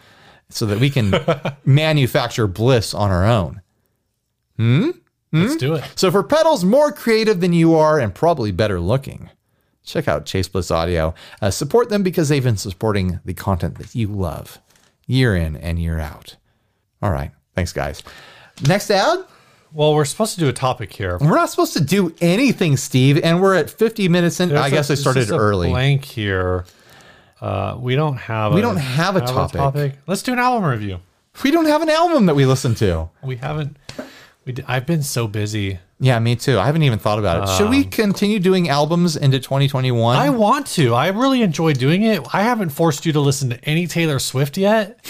[0.51, 1.15] so that we can
[1.65, 3.63] manufacture Bliss on our own.
[4.57, 4.91] Hmm?
[5.43, 5.85] Let's do it.
[5.97, 9.31] So for pedals more creative than you are and probably better looking,
[9.85, 11.15] check out Chase Bliss Audio.
[11.43, 14.59] Uh, support them because they've been supporting the content that you love
[15.07, 16.37] year in and year out.
[17.03, 17.31] All right.
[17.55, 18.03] Thanks, guys.
[18.67, 19.19] Next ad.
[19.73, 21.19] Well, we're supposed to do a topic here.
[21.21, 24.57] We're not supposed to do anything, Steve, and we're at 50 minutes in.
[24.57, 25.69] I guess a- I started a early.
[25.69, 26.65] Blank here.
[27.41, 28.55] Uh, we don't have.
[28.55, 29.95] We don't have a topic.
[30.07, 31.01] Let's do an album review.
[31.45, 33.11] We don't have an album that we listen to.
[33.23, 33.77] We haven't.
[34.47, 34.53] We.
[34.53, 35.79] d- I've been so busy.
[35.99, 36.59] Yeah, me too.
[36.59, 37.53] I haven't even thought about it.
[37.57, 40.17] Should we continue doing albums into 2021?
[40.17, 40.95] Um, I want to.
[40.95, 42.23] I really enjoy doing it.
[42.33, 45.05] I haven't forced you to listen to any Taylor Swift yet.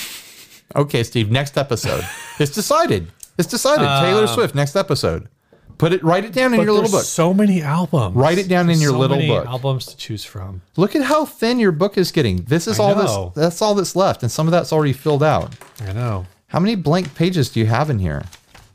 [0.74, 2.04] Okay, Steve, next episode.
[2.40, 3.08] it's decided.
[3.38, 3.86] It's decided.
[4.00, 5.28] Taylor Swift, next episode.
[5.78, 7.04] Put it, write it down in your little there's book.
[7.04, 8.16] so many albums.
[8.16, 9.44] Write it down in your so little many book.
[9.46, 10.62] Albums to choose from.
[10.76, 12.44] Look at how thin your book is getting.
[12.44, 13.32] This is I all know.
[13.34, 13.42] this.
[13.42, 15.54] That's all that's left, and some of that's already filled out.
[15.82, 16.24] I know.
[16.46, 18.22] How many blank pages do you have in here?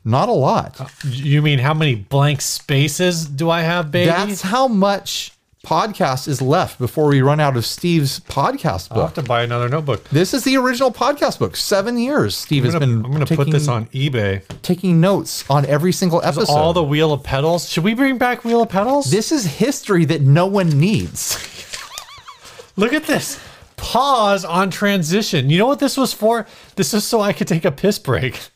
[0.04, 0.80] Not a lot.
[0.80, 4.06] Uh, you mean how many blank spaces do I have, baby?
[4.06, 5.32] That's how much
[5.64, 9.14] podcast is left before we run out of Steve's podcast I'll book.
[9.14, 10.08] have to buy another notebook.
[10.08, 11.54] This is the original podcast book.
[11.54, 12.36] Seven years.
[12.36, 13.04] Steve has gonna, been.
[13.04, 14.42] I'm gonna put this on eBay.
[14.62, 16.52] taking notes on every single episode.
[16.52, 17.68] All the wheel of pedals.
[17.68, 19.10] Should we bring back wheel of pedals?
[19.10, 21.38] this is history that no one needs.
[22.76, 23.38] Look at this
[23.76, 25.50] pause on transition.
[25.50, 26.46] You know what this was for?
[26.76, 28.40] This is so I could take a piss break.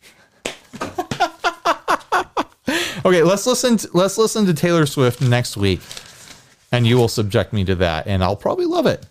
[3.07, 3.77] Okay, let's listen.
[3.77, 5.81] To, let's listen to Taylor Swift next week,
[6.73, 9.07] and you will subject me to that, and I'll probably love it.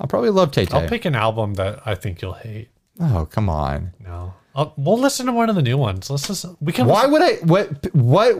[0.00, 2.70] I'll probably love Tay I'll pick an album that I think you'll hate.
[2.98, 3.92] Oh, come on.
[4.04, 6.10] No, I'll, we'll listen to one of the new ones.
[6.10, 6.56] Let's listen.
[6.60, 6.88] We can.
[6.88, 7.34] Why would I?
[7.44, 7.94] What?
[7.94, 8.36] What?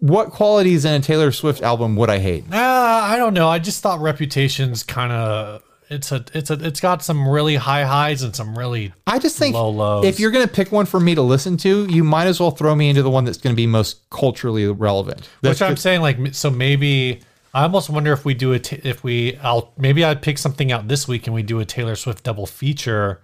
[0.00, 2.44] What qualities in a Taylor Swift album would I hate?
[2.52, 3.48] Uh, I don't know.
[3.48, 5.62] I just thought Reputation's kind of.
[5.90, 6.24] It's a.
[6.34, 6.54] It's a.
[6.54, 8.92] It's got some really high highs and some really.
[9.06, 10.04] I just think Low lows.
[10.04, 12.50] if you're going to pick one for me to listen to, you might as well
[12.50, 15.28] throw me into the one that's going to be most culturally relevant.
[15.40, 17.20] That's Which I'm good- saying, like, so maybe
[17.54, 18.72] I almost wonder if we do it.
[18.84, 21.96] If we, I'll maybe I'd pick something out this week and we do a Taylor
[21.96, 23.22] Swift double feature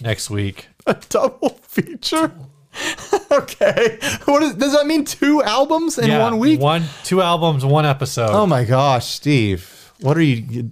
[0.00, 0.68] next week.
[0.86, 2.32] a double feature.
[3.30, 5.04] okay, what is, does that mean?
[5.04, 6.60] Two albums in Yeah, one week?
[6.60, 8.30] one, two albums, one episode.
[8.30, 10.68] Oh my gosh, Steve, what are you?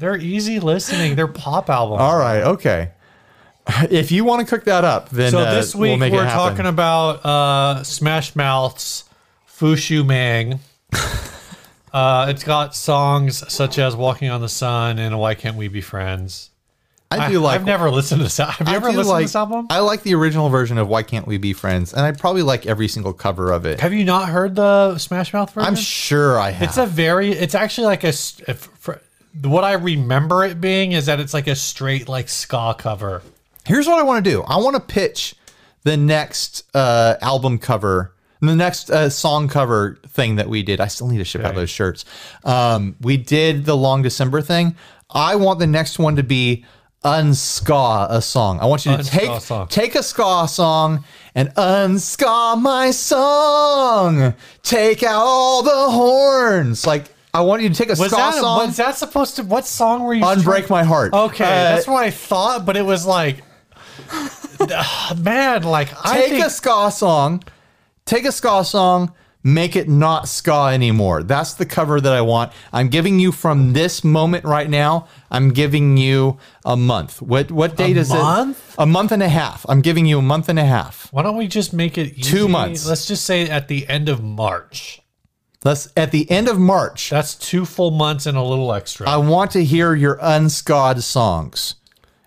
[0.00, 1.14] They're easy listening.
[1.14, 2.00] They're pop albums.
[2.00, 2.92] All right, okay.
[3.90, 6.16] If you want to cook that up, then So uh, this we'll week make it
[6.16, 9.04] we're talking about uh, Smash Mouth's
[9.44, 10.60] Fush Yu Mang.
[11.92, 15.82] uh, it's got songs such as "Walking on the Sun" and "Why Can't We Be
[15.82, 16.48] Friends."
[17.10, 17.60] I do like.
[17.60, 18.38] I've never listened to this.
[18.38, 19.66] Have you I ever listened like, to this album?
[19.68, 22.64] I like the original version of "Why Can't We Be Friends," and I probably like
[22.64, 23.80] every single cover of it.
[23.80, 25.68] Have you not heard the Smash Mouth version?
[25.68, 26.68] I'm sure I have.
[26.70, 27.32] It's a very.
[27.32, 28.12] It's actually like a.
[28.12, 29.02] for-
[29.42, 33.22] what I remember it being is that it's like a straight like ska cover.
[33.66, 34.42] Here's what I want to do.
[34.42, 35.34] I want to pitch
[35.84, 40.80] the next uh, album cover, the next uh, song cover thing that we did.
[40.80, 42.04] I still need to ship out those shirts.
[42.44, 44.74] Um, we did the Long December thing.
[45.10, 46.64] I want the next one to be
[47.04, 48.60] unska a song.
[48.60, 49.68] I want you to Unska take a song.
[49.68, 51.04] take a ska song
[51.34, 54.34] and unska my song.
[54.62, 56.86] Take out all the horns.
[56.86, 58.66] Like I want you to take a Was ska that song.
[58.66, 59.42] was that supposed to?
[59.44, 60.24] What song were you?
[60.24, 61.12] Unbreak my heart.
[61.12, 63.42] Okay, Uh, that's what I thought, but it was like,
[65.18, 67.42] man, like I take a ska song,
[68.04, 69.12] take a ska song,
[69.42, 71.22] make it not ska anymore.
[71.22, 72.52] That's the cover that I want.
[72.72, 75.06] I'm giving you from this moment right now.
[75.30, 77.22] I'm giving you a month.
[77.22, 78.74] What what date is month?
[78.78, 78.82] it?
[78.82, 79.64] A month and a half.
[79.68, 81.12] I'm giving you a month and a half.
[81.12, 82.22] why don't we just make it easy?
[82.22, 82.86] Two months.
[82.86, 84.99] Let's just say at the end of March.
[85.64, 87.10] Let's at the end of March.
[87.10, 89.08] That's two full months and a little extra.
[89.08, 91.74] I want to hear your unscawed songs.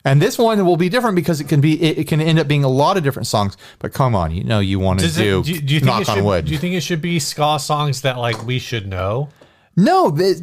[0.05, 2.47] And this one will be different because it can be it, it can end up
[2.47, 3.57] being a lot of different songs.
[3.79, 6.09] But come on, you know you want to do, do, do you think knock it
[6.09, 6.45] on should, wood.
[6.45, 9.29] Do you think it should be ska songs that like we should know?
[9.75, 10.35] no, they,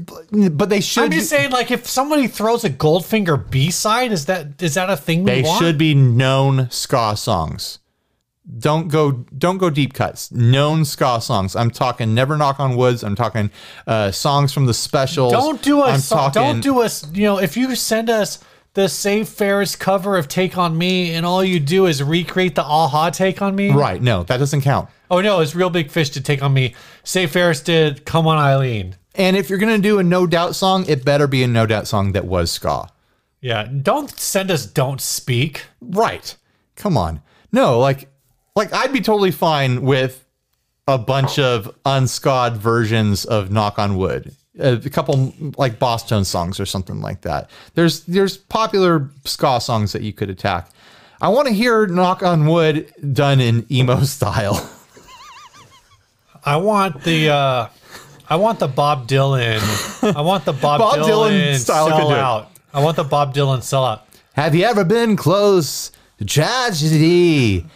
[0.48, 1.04] but they should.
[1.04, 4.90] I'm just saying, like, if somebody throws a Goldfinger B side, is that is that
[4.90, 5.62] a thing we They want?
[5.62, 7.78] should be known ska songs.
[8.58, 10.32] Don't go don't go deep cuts.
[10.32, 11.54] Known ska songs.
[11.54, 13.02] I'm talking Never Knock on Woods.
[13.02, 13.50] I'm talking
[13.86, 15.32] uh, songs from the specials.
[15.32, 17.10] Don't do I'm song, talking don't do us.
[17.12, 18.42] You know, if you send us
[18.74, 22.62] the Save Ferris cover of Take on Me, and all you do is recreate the
[22.62, 23.70] a-ha Take on Me.
[23.72, 24.00] right.
[24.00, 24.88] No, that doesn't count.
[25.10, 26.74] Oh no, it's Real Big Fish to Take on Me.
[27.04, 28.96] Save Ferris did Come on Eileen.
[29.14, 31.86] And if you're gonna do a No Doubt song, it better be a No Doubt
[31.86, 32.88] song that was ska.
[33.40, 35.64] Yeah, don't send us Don't Speak.
[35.80, 36.36] Right.
[36.76, 37.22] Come on.
[37.52, 38.08] No, like
[38.56, 40.24] like I'd be totally fine with
[40.86, 44.34] a bunch of unscawed versions of Knock on Wood.
[44.58, 47.50] A couple like Boss Tone songs or something like that.
[47.74, 50.70] There's there's popular ska songs that you could attack.
[51.22, 54.68] I want to hear Knock on Wood done in emo style.
[56.44, 57.68] I want the uh
[58.28, 59.60] I want the Bob Dylan.
[60.16, 62.50] I want the Bob, Bob Dylan, Dylan style sell out.
[62.72, 64.06] I want the Bob Dylan sell out.
[64.34, 67.66] Have you ever been close to tragedy?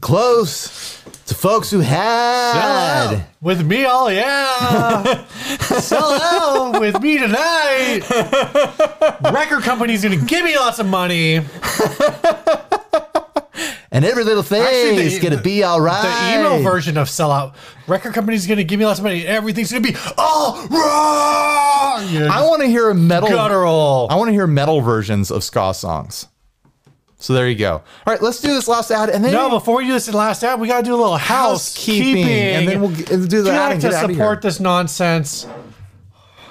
[0.00, 3.14] Close to folks who Sell had.
[3.14, 5.26] out with me, all yeah.
[5.60, 8.00] Sell out with me tonight.
[9.32, 11.40] Record company's gonna give me lots of money.
[13.90, 16.02] And every little thing is gonna be all right.
[16.02, 17.56] The emo version of sell out.
[17.86, 19.26] Record company's gonna give me lots of money.
[19.26, 22.06] Everything's gonna be all right.
[22.10, 23.28] You know, I want to hear a metal.
[23.28, 24.06] guttural.
[24.10, 26.26] I want to hear metal versions of ska songs.
[27.20, 27.72] So there you go.
[27.72, 30.44] All right, let's do this last ad, and then No, before we do this last
[30.44, 33.48] ad, we gotta do a little housekeeping, Housekeeping, and then we'll do the If you'd
[33.48, 34.16] ad like to get outta here.
[34.16, 35.46] support this nonsense,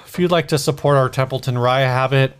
[0.06, 2.36] if you'd like to support our Templeton Rye habit,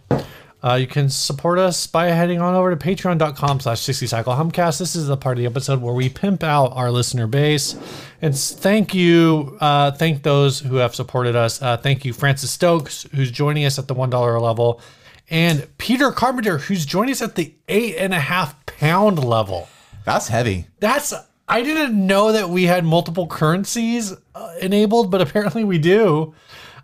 [0.63, 4.79] uh, you can support us by heading on over to patreon.com slash 60 cycle humcast.
[4.79, 7.77] This is the part of the episode where we pimp out our listener base.
[8.21, 9.57] And thank you.
[9.61, 11.63] Uh, thank those who have supported us.
[11.63, 14.81] Uh, thank you, Francis Stokes, who's joining us at the $1 level,
[15.31, 19.69] and Peter Carpenter, who's joining us at the eight and a half pound level.
[20.05, 20.67] that's heavy.
[20.81, 21.13] That's
[21.49, 26.35] I didn't know that we had multiple currencies uh, enabled, but apparently we do.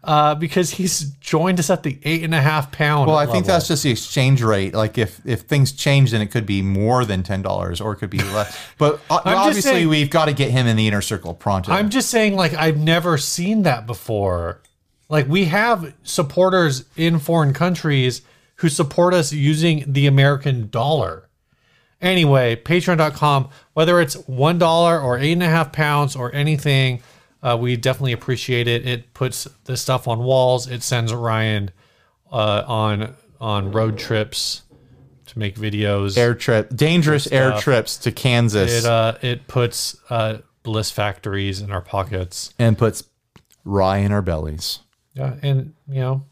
[0.03, 3.07] uh, because he's joined us at the eight and a half pound.
[3.09, 4.75] Well, I think that's just the exchange rate.
[4.75, 7.97] Like if if things change, then it could be more than ten dollars, or it
[7.97, 8.55] could be less.
[8.79, 11.73] But uh, obviously, saying- we've got to get him in the inner circle pronto.
[11.73, 14.61] I'm just saying, like, I've never seen that before.
[15.09, 18.21] Like, we have supporters in foreign countries
[18.65, 21.29] who support us using the American dollar.
[22.01, 27.03] Anyway, patreon.com, whether it's $1 or eight and a half pounds or anything,
[27.43, 28.89] uh, we definitely appreciate it.
[28.89, 31.73] It puts the stuff on walls, it sends Ryan
[32.33, 34.63] uh, on on road trips
[35.27, 36.17] to make videos.
[36.17, 41.71] air trip, dangerous air trips to Kansas, it uh, it puts uh, bliss factories in
[41.71, 42.55] our pockets.
[42.59, 43.05] and puts
[43.63, 44.79] rye in our bellies.
[45.13, 46.25] Yeah, and you know,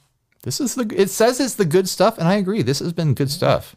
[0.42, 0.92] This is the.
[0.94, 2.62] It says it's the good stuff, and I agree.
[2.62, 3.76] This has been good stuff.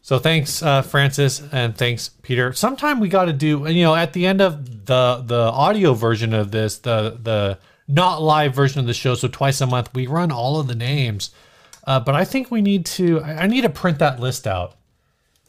[0.00, 2.52] so thanks, uh, Francis, and thanks, Peter.
[2.52, 6.32] Sometime we got to do, you know, at the end of the the audio version
[6.32, 9.14] of this, the the not live version of the show.
[9.14, 11.30] So twice a month, we run all of the names.
[11.84, 13.20] Uh, but I think we need to.
[13.20, 14.76] I I need to print that list out.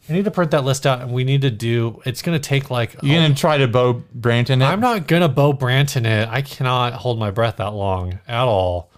[0.10, 2.02] I need to print that list out, and we need to do.
[2.06, 2.96] It's going to take like.
[3.04, 4.64] You gonna try to Bo Branton it?
[4.64, 6.28] I'm not gonna Bo Branton it.
[6.28, 8.90] I cannot hold my breath that long at all.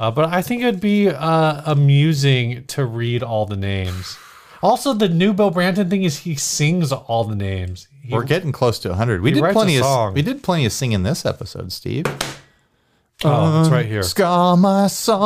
[0.00, 4.16] Uh, but I think it'd be uh, amusing to read all the names.
[4.62, 7.86] Also, the new Bill Branton thing is he sings all the names.
[8.02, 9.20] He- We're getting close to 100.
[9.20, 12.06] We did plenty of we did plenty of singing this episode, Steve.
[13.24, 14.02] oh, it's right here.
[14.02, 15.20] Ska my song.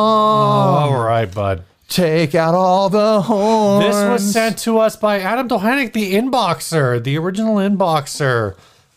[0.92, 1.62] All right, bud.
[1.88, 3.84] Take out all the horns.
[3.84, 8.56] This was sent to us by Adam Dohanik, the inboxer, the original inboxer.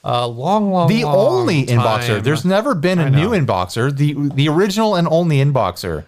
[0.09, 1.79] Uh, long, long, the long only time.
[1.79, 2.23] inboxer.
[2.23, 3.93] There's never been a new inboxer.
[3.95, 6.05] The the original and only inboxer.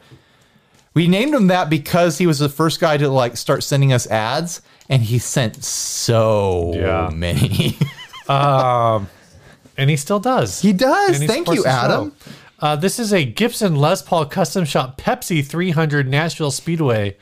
[0.94, 4.08] We named him that because he was the first guy to like start sending us
[4.08, 7.10] ads, and he sent so Yeah.
[7.14, 7.78] many.
[8.30, 10.62] and he still does.
[10.62, 11.22] he does.
[11.24, 11.66] Thank you.
[11.66, 12.14] Adam.
[12.60, 17.16] Uh, this is a Gibson Les Paul Custom Shop Pepsi 300 Nashville Speedway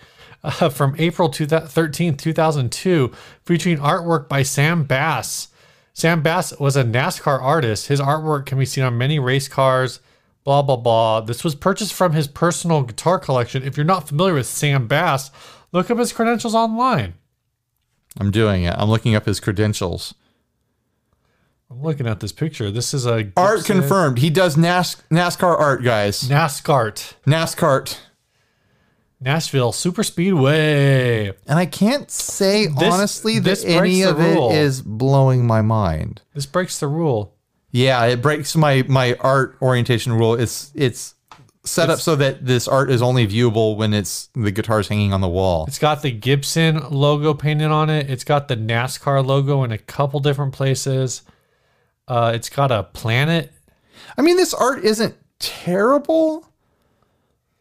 [0.43, 3.11] uh, from April 13th, 2002,
[3.45, 5.49] featuring artwork by Sam Bass.
[5.97, 7.87] Sam Bass was a NASCAR artist.
[7.87, 9.99] His artwork can be seen on many race cars,
[10.43, 11.21] blah, blah, blah.
[11.21, 13.63] This was purchased from his personal guitar collection.
[13.63, 15.31] If you're not familiar with Sam Bass,
[15.71, 17.15] look up his credentials online.
[18.19, 18.75] I'm doing it.
[18.77, 20.13] I'm looking up his credentials.
[21.71, 22.69] I'm looking at this picture.
[22.69, 24.19] This is a Art Gibson confirmed.
[24.19, 26.29] He does NAS- NASCAR art, guys.
[26.29, 27.97] NASCAR NASCAR.
[29.19, 31.27] Nashville Super Speedway.
[31.47, 34.51] And I can't say This- honestly this that any of rule.
[34.51, 36.21] is blowing my mind.
[36.33, 37.33] This breaks the rule.
[37.71, 40.35] Yeah, it breaks my my art orientation rule.
[40.35, 41.15] It's it's
[41.65, 45.19] set up so that this art is only viewable when it's the guitar's hanging on
[45.19, 45.65] the wall.
[45.67, 48.09] It's got the Gibson logo painted on it.
[48.09, 51.23] It's got the NASCAR logo in a couple different places.
[52.07, 53.51] Uh, it's got a planet.
[54.17, 56.47] I mean, this art isn't terrible,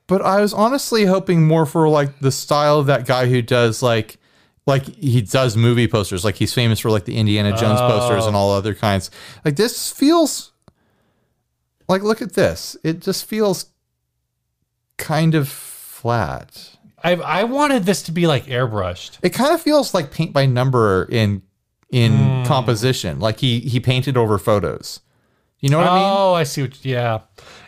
[0.07, 3.83] but I was honestly hoping more for like the style of that guy who does
[3.83, 4.19] like
[4.67, 6.25] like he does movie posters.
[6.25, 8.39] Like he's famous for like the Indiana Jones posters and oh.
[8.39, 9.11] all other kinds.
[9.45, 10.53] Like this feels
[11.89, 12.77] like look at this.
[12.83, 13.67] It just feels
[14.97, 16.77] kind of flat.
[17.03, 19.19] I I wanted this to be like airbrushed.
[19.23, 21.43] It kind of feels like paint by number in
[21.91, 22.45] in hmm.
[22.45, 23.21] composition.
[23.21, 25.01] Like he he painted over photos.
[25.61, 26.05] You know what I mean?
[26.05, 26.63] Oh, I see.
[26.63, 27.21] What, yeah,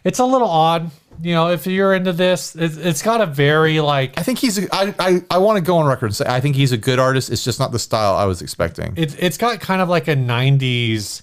[0.04, 0.90] it's a little odd.
[1.20, 4.58] You know, if you're into this, it's, it's got a very like I think he's.
[4.58, 6.76] A, I I I want to go on record and say I think he's a
[6.78, 7.30] good artist.
[7.30, 8.94] It's just not the style I was expecting.
[8.96, 11.22] it's it's got kind of like a '90s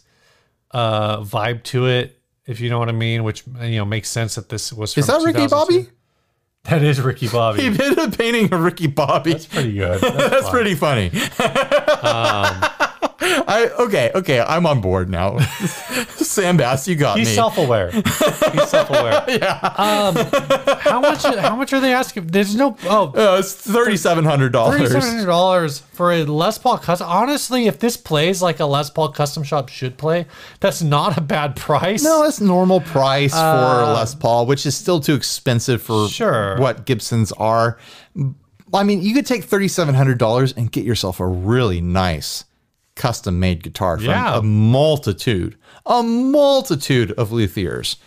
[0.72, 3.24] uh, vibe to it, if you know what I mean.
[3.24, 4.98] Which you know makes sense that this was.
[4.98, 5.88] Is that Ricky Bobby?
[6.66, 7.62] That is Ricky Bobby.
[7.70, 9.34] He did a painting of Ricky Bobby.
[9.34, 10.02] That's pretty good.
[10.02, 10.52] That's fine.
[10.52, 11.12] pretty funny.
[13.48, 15.38] I okay, okay, I'm on board now.
[16.36, 17.34] Sam Bass, you got He's me.
[17.36, 17.92] self-aware.
[17.92, 18.14] He's
[18.70, 19.26] self-aware.
[19.28, 19.60] yeah.
[19.78, 20.16] Um,
[20.82, 21.24] how much?
[21.24, 22.28] How much are they asking?
[22.28, 22.78] There's no.
[22.84, 24.78] Oh, uh, it's thirty seven hundred dollars.
[24.80, 27.08] thirty-seven hundred dollars for a Les Paul custom.
[27.10, 30.26] Honestly, if this plays like a Les Paul custom shop should play,
[30.60, 32.04] that's not a bad price.
[32.04, 36.58] No, that's normal price for Les Paul, which is still too expensive for Sure.
[36.58, 37.78] what Gibsons are.
[38.74, 42.46] I mean, you could take thirty seven hundred dollars and get yourself a really nice
[42.96, 44.38] custom made guitar from Yeah.
[44.38, 47.98] a multitude, a multitude of luthiers,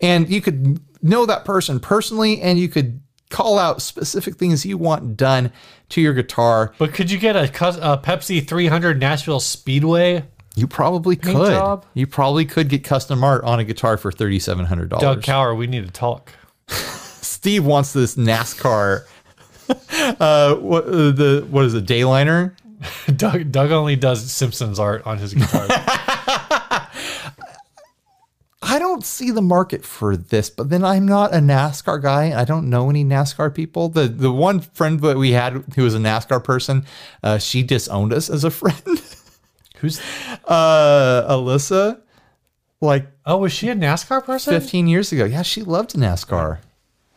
[0.00, 3.00] and you could know that person personally, and you could
[3.30, 5.52] call out specific things you want done
[5.88, 6.74] to your guitar.
[6.78, 10.24] But could you get a, a Pepsi 300 Nashville Speedway?
[10.56, 11.52] You probably could.
[11.52, 11.86] job?
[11.94, 14.98] You probably could get custom art on a guitar for $3,700.
[14.98, 15.22] Doug.
[15.22, 16.32] Cower, we need to talk.
[16.68, 19.04] Steve wants this NASCAR.
[20.20, 21.86] uh, what uh, the what is it?
[21.86, 22.54] Dayliner.
[23.16, 25.68] Doug, Doug only does Simpsons art on his guitar.
[28.70, 29.04] I don't.
[29.04, 32.38] see the market for this, but then I'm not a NASCAR guy.
[32.38, 33.88] I don't know any NASCAR people.
[33.88, 36.84] The the one friend that we had who was a NASCAR person,
[37.22, 39.02] uh, she disowned us as a friend.
[39.78, 40.00] Who's?
[40.46, 42.00] uh, Alyssa,
[42.80, 44.52] like Oh, was she a NASCAR person?
[44.60, 45.24] 15 years ago.
[45.24, 46.58] Yeah, she loved NASCAR.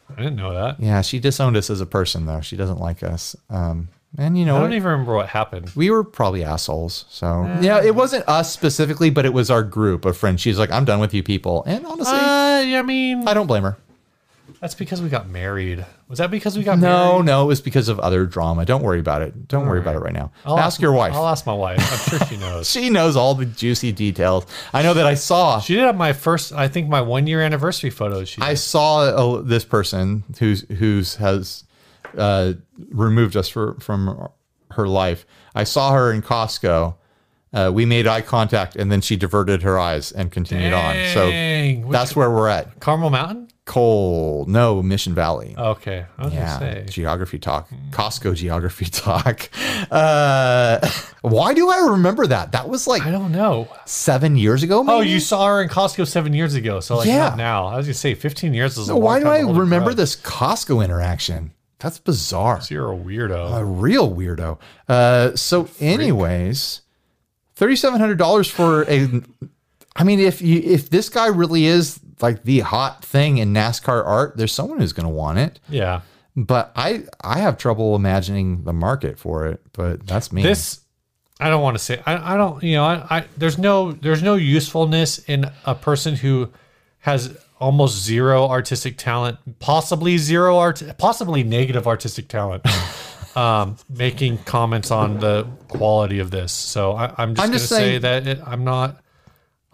[0.10, 0.80] I didn't know that.
[0.80, 2.41] Yeah, she disowned us as a person though.
[2.41, 3.36] She doesn't like us.
[3.49, 5.72] Um, and you know, I don't even remember what happened.
[5.76, 7.05] we were probably assholes.
[7.09, 10.41] So yeah, it wasn't us specifically, but it was our group of friends.
[10.41, 11.64] She's like, I'm done with you people.
[11.66, 13.78] And honestly, Uh, I mean, I don't blame her.
[14.59, 15.86] that's because we got married.
[16.09, 17.26] Was that because we got No, married?
[17.26, 18.66] no, no, it was because of other drama.
[18.66, 19.47] Don't worry about it.
[19.47, 20.32] Don't worry about it right now.
[20.45, 21.14] I'll ask your wife.
[21.14, 21.80] I'll ask my wife.
[21.80, 22.70] I'm sure she knows.
[22.70, 24.45] she knows all the juicy details.
[24.74, 25.59] I know that I saw.
[25.59, 28.30] She did have my first, I think, my one year anniversary photos.
[28.30, 31.64] She I saw uh, this person who's who's has
[32.18, 32.53] uh,
[32.89, 34.30] removed us for, from
[34.72, 35.26] her life.
[35.55, 36.95] I saw her in Costco.
[37.53, 40.95] Uh, we made eye contact, and then she diverted her eyes and continued on.
[41.14, 42.80] So which- that's where we're at.
[42.80, 43.49] Carmel Mountain.
[43.66, 45.55] Cole, no, Mission Valley.
[45.57, 46.86] Okay, I was Yeah, gonna say.
[46.91, 49.49] geography talk, Costco geography talk.
[49.89, 50.86] Uh,
[51.22, 52.51] why do I remember that?
[52.51, 53.70] That was like I don't know.
[53.86, 54.84] seven years ago.
[54.84, 54.95] Maybe?
[54.97, 56.82] Oh, you saw her in Costco seven years ago.
[56.82, 57.36] So like Yeah.
[57.38, 57.68] now.
[57.68, 59.59] I was gonna say fifteen years is a So why do I to hold a
[59.61, 61.53] remember this Costco interaction?
[61.84, 62.62] That's bizarre.
[62.70, 63.60] You're a weirdo.
[63.60, 64.58] A real weirdo.
[64.88, 66.82] Uh, so, anyways,
[67.56, 69.22] thirty seven hundred dollars for a.
[69.96, 74.06] I mean, if you if this guy really is like the hot thing in NASCAR
[74.06, 75.60] art, there's someone who's going to want it.
[75.70, 76.02] yeah.
[76.36, 79.62] But I I have trouble imagining the market for it.
[79.74, 80.42] But that's me.
[80.42, 80.80] This
[81.40, 84.24] I don't want to say I, I don't you know I, I there's no there's
[84.24, 86.50] no usefulness in a person who
[87.00, 92.66] has almost zero artistic talent, possibly zero art possibly negative artistic talent.
[93.36, 96.51] um, making comments on the quality of this.
[96.51, 98.99] So I, I'm just I'm going to just say that it, I'm not.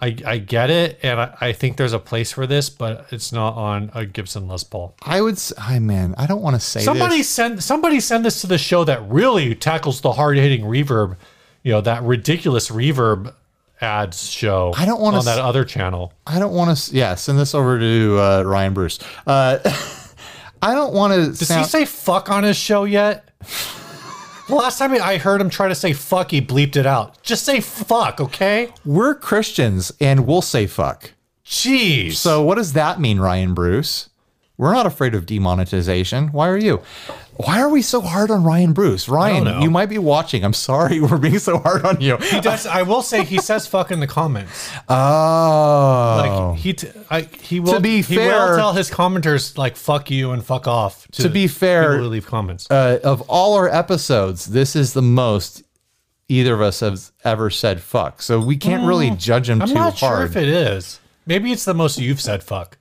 [0.01, 3.33] I, I get it, and I, I think there's a place for this, but it's
[3.33, 4.95] not on a Gibson Les Paul.
[5.01, 5.37] I would.
[5.57, 7.29] I man, I don't want to say Somebody this.
[7.29, 11.17] send somebody send this to the show that really tackles the hard hitting reverb,
[11.63, 13.33] you know that ridiculous reverb
[13.81, 14.73] ads show.
[14.75, 16.13] I don't wanna on that other channel.
[16.25, 16.95] I don't want to.
[16.95, 18.99] Yeah, send this over to uh, Ryan Bruce.
[19.25, 19.59] Uh,
[20.61, 21.25] I don't want to.
[21.27, 23.29] Does he say fuck on his show yet?
[24.49, 27.21] Last time I heard him try to say fuck, he bleeped it out.
[27.21, 28.73] Just say fuck, okay?
[28.83, 31.11] We're Christians and we'll say fuck.
[31.45, 32.13] Jeez.
[32.13, 34.09] So what does that mean, Ryan Bruce?
[34.57, 36.29] We're not afraid of demonetization.
[36.29, 36.81] Why are you?
[37.41, 39.07] Why are we so hard on Ryan Bruce?
[39.07, 40.43] Ryan, you might be watching.
[40.43, 42.17] I'm sorry we're being so hard on you.
[42.17, 42.65] he does.
[42.67, 44.69] I will say he says fuck in the comments.
[44.89, 46.51] Oh.
[46.51, 47.79] Like he, t- I, he will.
[47.79, 51.07] be fair, he will tell his commenters like fuck you and fuck off.
[51.11, 52.69] To, To be fair- people who leave comments.
[52.69, 55.63] uh, of all our episodes, this is the most
[56.27, 58.21] either of us have ever said fuck.
[58.21, 60.29] So we can't really judge him Mm, I'm too not sure hard.
[60.31, 60.99] if it is.
[61.25, 62.77] Maybe it's the most you've said fuck.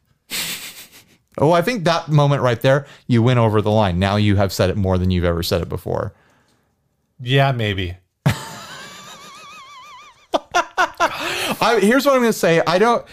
[1.41, 3.99] Oh, I think that moment right there, you went over the line.
[3.99, 6.13] Now you have said it more than you've ever said it before.
[7.21, 7.97] Yeah, maybe.
[11.61, 12.63] I, here's what I'm going to say.
[12.67, 13.05] I don't.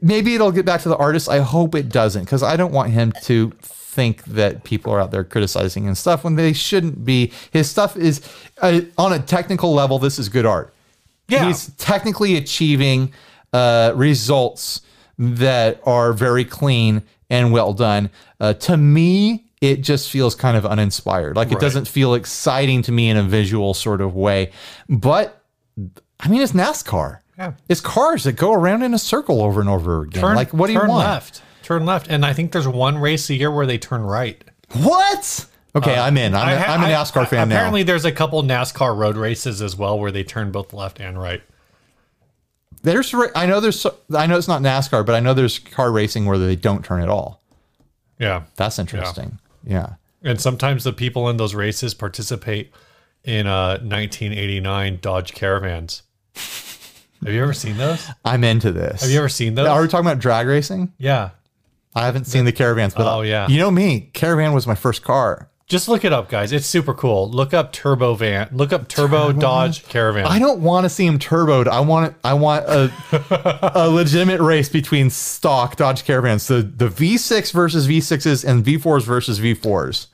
[0.00, 1.28] Maybe it'll get back to the artist.
[1.28, 5.10] I hope it doesn't, because I don't want him to think that people are out
[5.10, 7.32] there criticizing and stuff when they shouldn't be.
[7.50, 8.22] His stuff is
[8.62, 9.98] uh, on a technical level.
[9.98, 10.72] This is good art.
[11.28, 11.46] Yeah.
[11.46, 13.12] he's technically achieving
[13.52, 14.80] uh, results
[15.18, 18.10] that are very clean and well done.
[18.38, 21.36] Uh, to me, it just feels kind of uninspired.
[21.36, 24.52] Like it doesn't feel exciting to me in a visual sort of way.
[24.88, 25.42] But
[26.18, 27.20] I mean, it's NASCAR.
[27.38, 27.52] Yeah.
[27.68, 30.20] It's cars that go around in a circle over and over again.
[30.20, 30.90] Turn, like, what do you want?
[30.90, 31.42] turn left.
[31.62, 32.08] Turn left.
[32.10, 34.42] And I think there's one race a year where they turn right.
[34.74, 35.46] What?
[35.74, 36.34] Okay, I'm in.
[36.34, 37.54] I'm, Uh, I a ha- am a I- NASCAR I- fan now.
[37.54, 41.18] Apparently, there's a couple NASCAR road races as well where they turn both left and
[41.20, 41.42] right.
[42.82, 43.84] There's, I know there's,
[44.16, 47.02] I know it's not NASCAR, but I know there's car racing where they don't turn
[47.02, 47.42] at all.
[48.18, 48.42] Yeah.
[48.56, 49.38] That's interesting.
[49.64, 49.94] Yeah.
[50.22, 52.72] And sometimes the people in those races participate
[53.24, 56.02] in uh, 1989 Dodge Caravans.
[56.34, 58.06] Have you ever seen those?
[58.24, 59.02] I'm into this.
[59.02, 59.66] Have you ever seen those?
[59.68, 60.92] Are we talking about drag racing?
[60.98, 61.30] yeah.
[61.92, 63.48] I haven't seen the caravans, but Oh, yeah.
[63.48, 65.48] you know me, caravan was my first car.
[65.70, 66.50] Just look it up, guys.
[66.50, 67.30] It's super cool.
[67.30, 68.48] Look up Turbo Van.
[68.50, 70.26] Look up Turbo Dodge Caravan.
[70.26, 71.68] I don't want to see him turboed.
[71.68, 72.92] I want I want a
[73.72, 79.38] a legitimate race between stock Dodge Caravans, the the V6 versus V6s and V4s versus
[79.38, 80.08] V4s.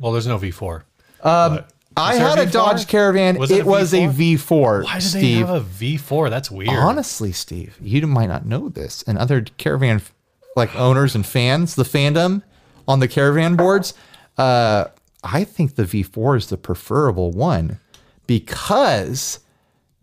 [0.00, 0.82] well, there's no V4.
[1.22, 1.60] Um,
[1.96, 2.50] I had a a V4?
[2.52, 3.38] Dodge Caravan.
[3.38, 4.82] Was it it a was a V4.
[4.84, 6.30] Why do they have a V4?
[6.30, 6.70] That's weird.
[6.70, 10.02] Honestly, Steve, you might not know this, and other caravan
[10.56, 12.42] like owners and fans, the fandom
[12.88, 13.94] on the caravan boards,
[14.40, 14.90] uh,
[15.22, 17.78] I think the V4 is the preferable one
[18.26, 19.40] because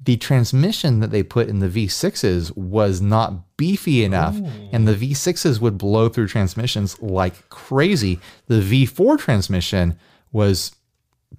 [0.03, 4.37] the transmission that they put in the V6s was not beefy enough,
[4.71, 8.19] and the V6s would blow through transmissions like crazy.
[8.45, 9.97] The V4 transmission
[10.31, 10.73] was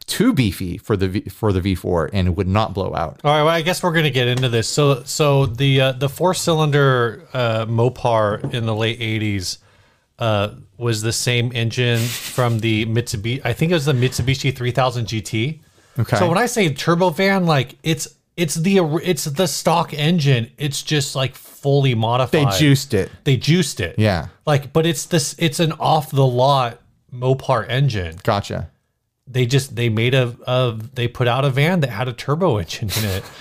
[0.07, 3.21] too beefy for the v, for the V4 and it would not blow out.
[3.25, 4.69] All right, well, I guess we're gonna get into this.
[4.69, 9.59] So, so the uh, the four cylinder uh, Mopar in the late '80s
[10.19, 13.41] uh, was the same engine from the Mitsubishi.
[13.45, 15.61] I think it was the Mitsubishi 3000 GT.
[15.99, 16.17] Okay.
[16.17, 20.51] So when I say Turbo Van, like it's it's the it's the stock engine.
[20.59, 22.53] It's just like fully modified.
[22.53, 23.11] They juiced it.
[23.25, 23.99] They juiced it.
[23.99, 24.29] Yeah.
[24.47, 25.35] Like, but it's this.
[25.39, 26.81] It's an off the lot
[27.13, 28.17] Mopar engine.
[28.23, 28.71] Gotcha.
[29.27, 32.59] They just they made a, a they put out a van that had a turbo
[32.59, 33.25] engine in it.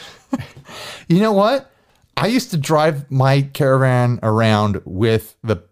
[1.07, 1.71] You know what?
[2.17, 5.63] I used to drive my caravan around with the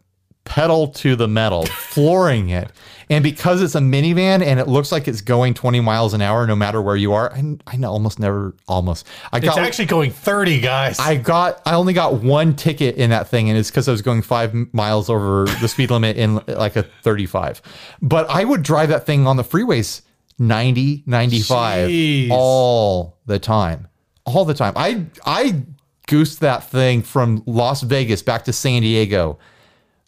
[0.46, 2.72] pedal to the metal, flooring it.
[3.10, 6.48] And because it's a minivan and it looks like it's going 20 miles an hour
[6.48, 9.06] no matter where you are, I, I almost never, almost.
[9.32, 10.98] I It's got, actually going 30, guys.
[11.00, 14.02] I got, I only got one ticket in that thing, and it's because I was
[14.02, 17.62] going five miles over the speed limit in like a 35.
[18.02, 20.02] But I would drive that thing on the freeways
[20.39, 22.30] 90, 95 Jeez.
[22.32, 23.88] all the time,
[24.26, 24.74] all the time.
[24.76, 25.62] I, I
[26.08, 29.38] goosed that thing from Las Vegas back to San Diego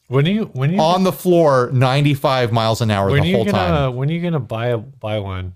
[0.08, 3.24] when are you when are you on the floor 95 miles an hour when are
[3.24, 3.96] the you whole gonna time.
[3.96, 5.54] when are you gonna buy a buy one?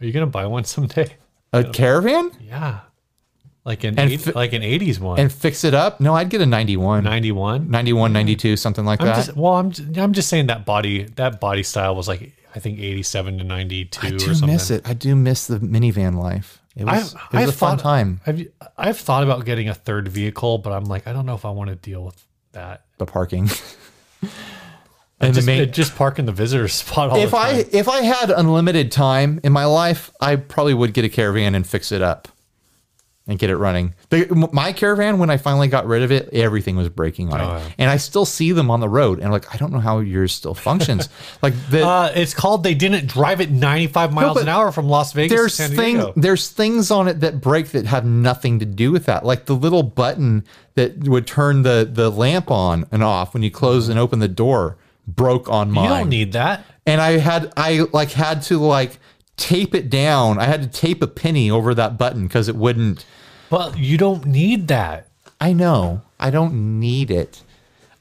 [0.00, 1.08] Are you gonna buy one someday?
[1.52, 2.80] A caravan Yeah,
[3.64, 5.20] like an And eight, fi- like an 80s one.
[5.20, 6.00] and fix it up?
[6.00, 7.70] No, I'd get a 91, 91.
[7.70, 9.16] 91, 92, something like I'm that.
[9.16, 12.58] just well, I'm just, I'm just saying that body that body style was like I
[12.58, 14.46] think 87 to 92 I or do something.
[14.48, 14.86] miss it.
[14.88, 16.58] I do miss the minivan life.
[16.74, 18.20] It was, it was a fun time.
[18.78, 21.50] I've thought about getting a third vehicle, but I'm like I don't know if I
[21.50, 22.84] want to deal with that.
[22.98, 23.48] The parking.
[25.20, 27.54] and Just, the main, just park in the visitor spot all if the time.
[27.56, 31.54] I if I had unlimited time in my life, I probably would get a caravan
[31.54, 32.28] and fix it up
[33.28, 33.94] and get it running.
[34.10, 37.44] The, my caravan, when I finally got rid of it, everything was breaking on Oh,
[37.56, 37.68] it, yeah.
[37.78, 39.18] and I still see them on the road.
[39.18, 41.08] And I'm like, I don't know how yours still functions.
[41.42, 44.88] like the Uh, it's called they didn't drive it 95 miles but an hour from
[44.88, 48.58] Las Vegas there's to San thing there's things on it that break that have nothing
[48.58, 49.24] to do with that.
[49.24, 50.44] Like the little button
[50.74, 54.26] that would turn the the lamp on and off when you close and open the
[54.28, 55.84] door broke on mine.
[55.84, 56.64] you don't need that.
[56.86, 58.98] and I had I like had to like
[59.42, 60.38] tape it down.
[60.38, 63.04] I had to tape a penny over that button because it wouldn't.
[63.50, 65.08] But you don't need that.
[65.40, 67.42] I know I don't need it.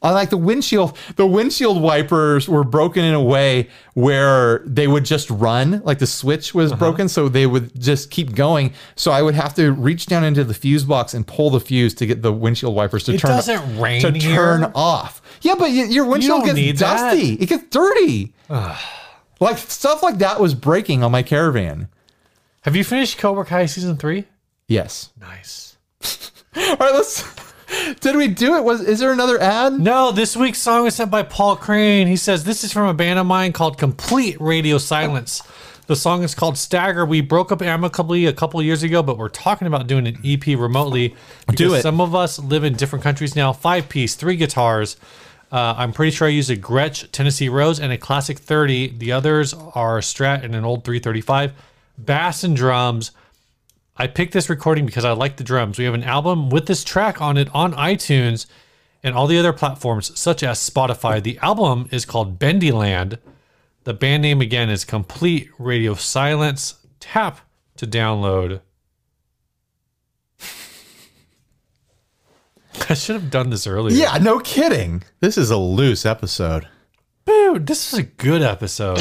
[0.04, 0.98] I like the windshield.
[1.16, 6.08] The windshield wipers were broken in a way where they would just run, like the
[6.08, 6.60] switch Uh-huh.
[6.64, 8.74] was broken, so they would just keep going.
[8.96, 11.94] So I would have to reach down into the fuse box and pull the fuse
[11.96, 14.36] to get the windshield wipers to It turn doesn't rain to here.
[14.36, 15.22] turn off.
[15.44, 17.12] Yeah, but your windshield don't gets need that.
[17.12, 17.34] dusty.
[17.36, 18.34] It gets dirty.
[19.42, 21.90] Like stuff like that was breaking on my caravan.
[22.62, 24.26] Have you finished Cobra Kai season three?
[24.68, 25.12] Yes.
[25.20, 25.78] Nice.
[26.56, 27.24] All right, let's.
[28.02, 28.64] Did we do it?
[28.64, 29.80] Was is there another ad?
[29.80, 32.08] No, this week's song was sent by Paul Crane.
[32.08, 35.42] He says this is from a band of mine called Complete Radio Silence.
[35.88, 37.06] The song is called Stagger.
[37.06, 40.46] We broke up amicably a couple years ago, but we're talking about doing an EP
[40.48, 41.16] remotely.
[41.48, 41.82] because it.
[41.82, 43.52] Some of us live in different countries now.
[43.52, 44.96] Five piece, three guitars.
[45.52, 48.98] Uh, I'm pretty sure I use a Gretsch Tennessee Rose and a Classic 30.
[48.98, 51.54] The others are Strat and an old 335.
[51.98, 53.12] Bass and drums.
[53.98, 55.78] I picked this recording because I like the drums.
[55.78, 58.46] We have an album with this track on it on iTunes
[59.04, 61.22] and all the other platforms such as Spotify.
[61.22, 63.18] The album is called Bendyland.
[63.84, 66.76] The band name again is Complete Radio Silence.
[67.00, 67.42] Tap
[67.78, 68.62] to download.
[72.90, 73.96] I should have done this earlier.
[73.96, 75.04] Yeah, no kidding.
[75.20, 76.68] This is a loose episode.
[77.26, 79.00] Dude, this was a good episode.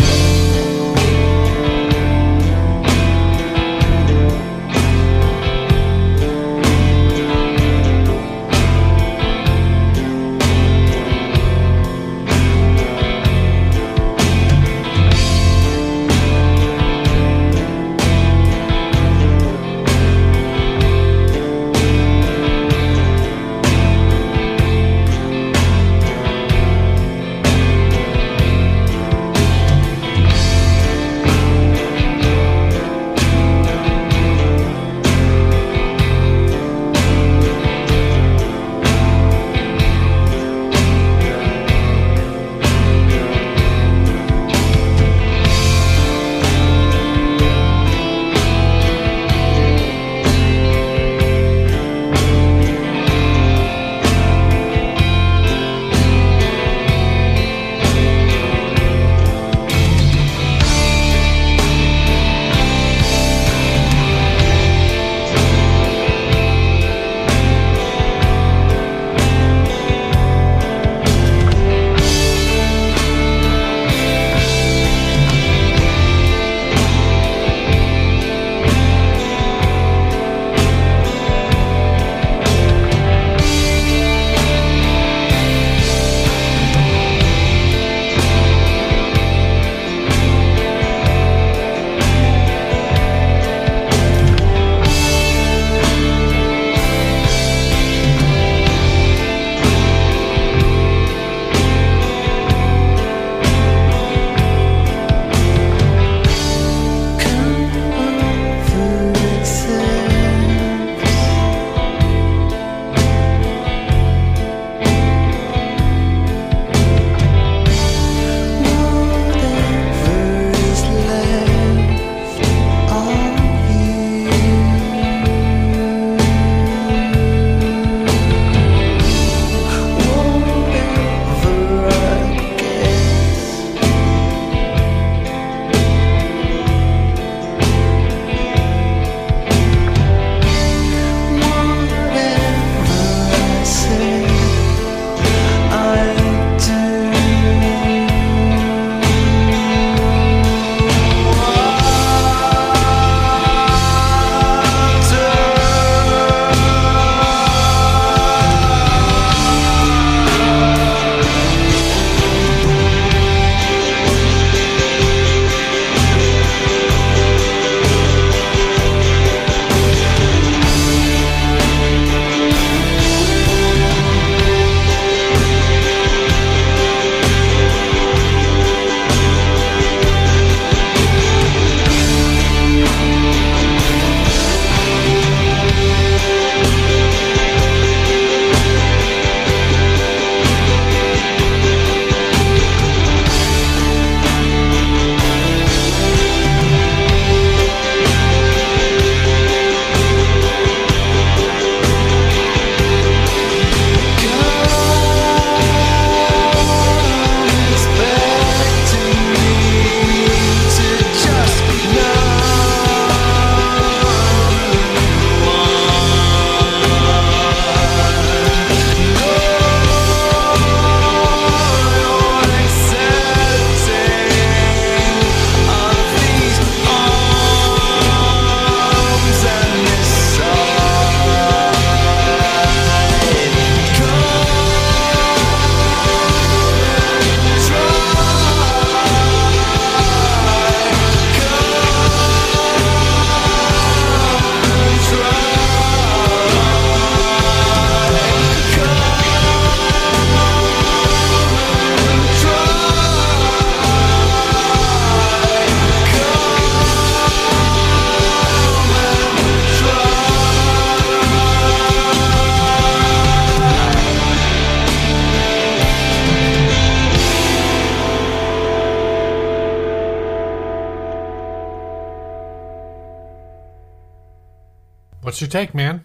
[275.50, 276.04] Take, man?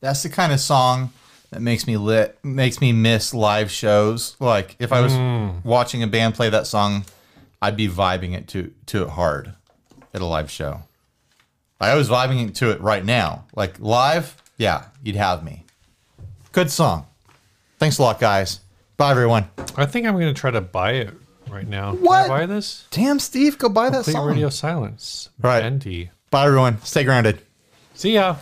[0.00, 1.12] That's the kind of song
[1.50, 4.36] that makes me lit, makes me miss live shows.
[4.40, 5.64] Like if I was mm.
[5.64, 7.04] watching a band play that song,
[7.60, 9.54] I'd be vibing it to to it hard
[10.12, 10.82] at a live show.
[11.80, 13.44] I was vibing to it right now.
[13.54, 15.64] Like live, yeah, you'd have me.
[16.52, 17.06] Good song.
[17.78, 18.60] Thanks a lot, guys.
[18.96, 19.48] Bye, everyone.
[19.76, 21.14] I think I'm gonna try to buy it
[21.50, 21.94] right now.
[21.94, 22.28] What?
[22.28, 22.86] Buy this?
[22.90, 24.28] Damn, Steve, go buy that Complete song.
[24.28, 25.28] Radio Silence.
[25.40, 25.60] Right.
[25.60, 26.10] Bendy.
[26.30, 26.80] Bye, everyone.
[26.82, 27.40] Stay grounded.
[27.94, 28.36] See ya.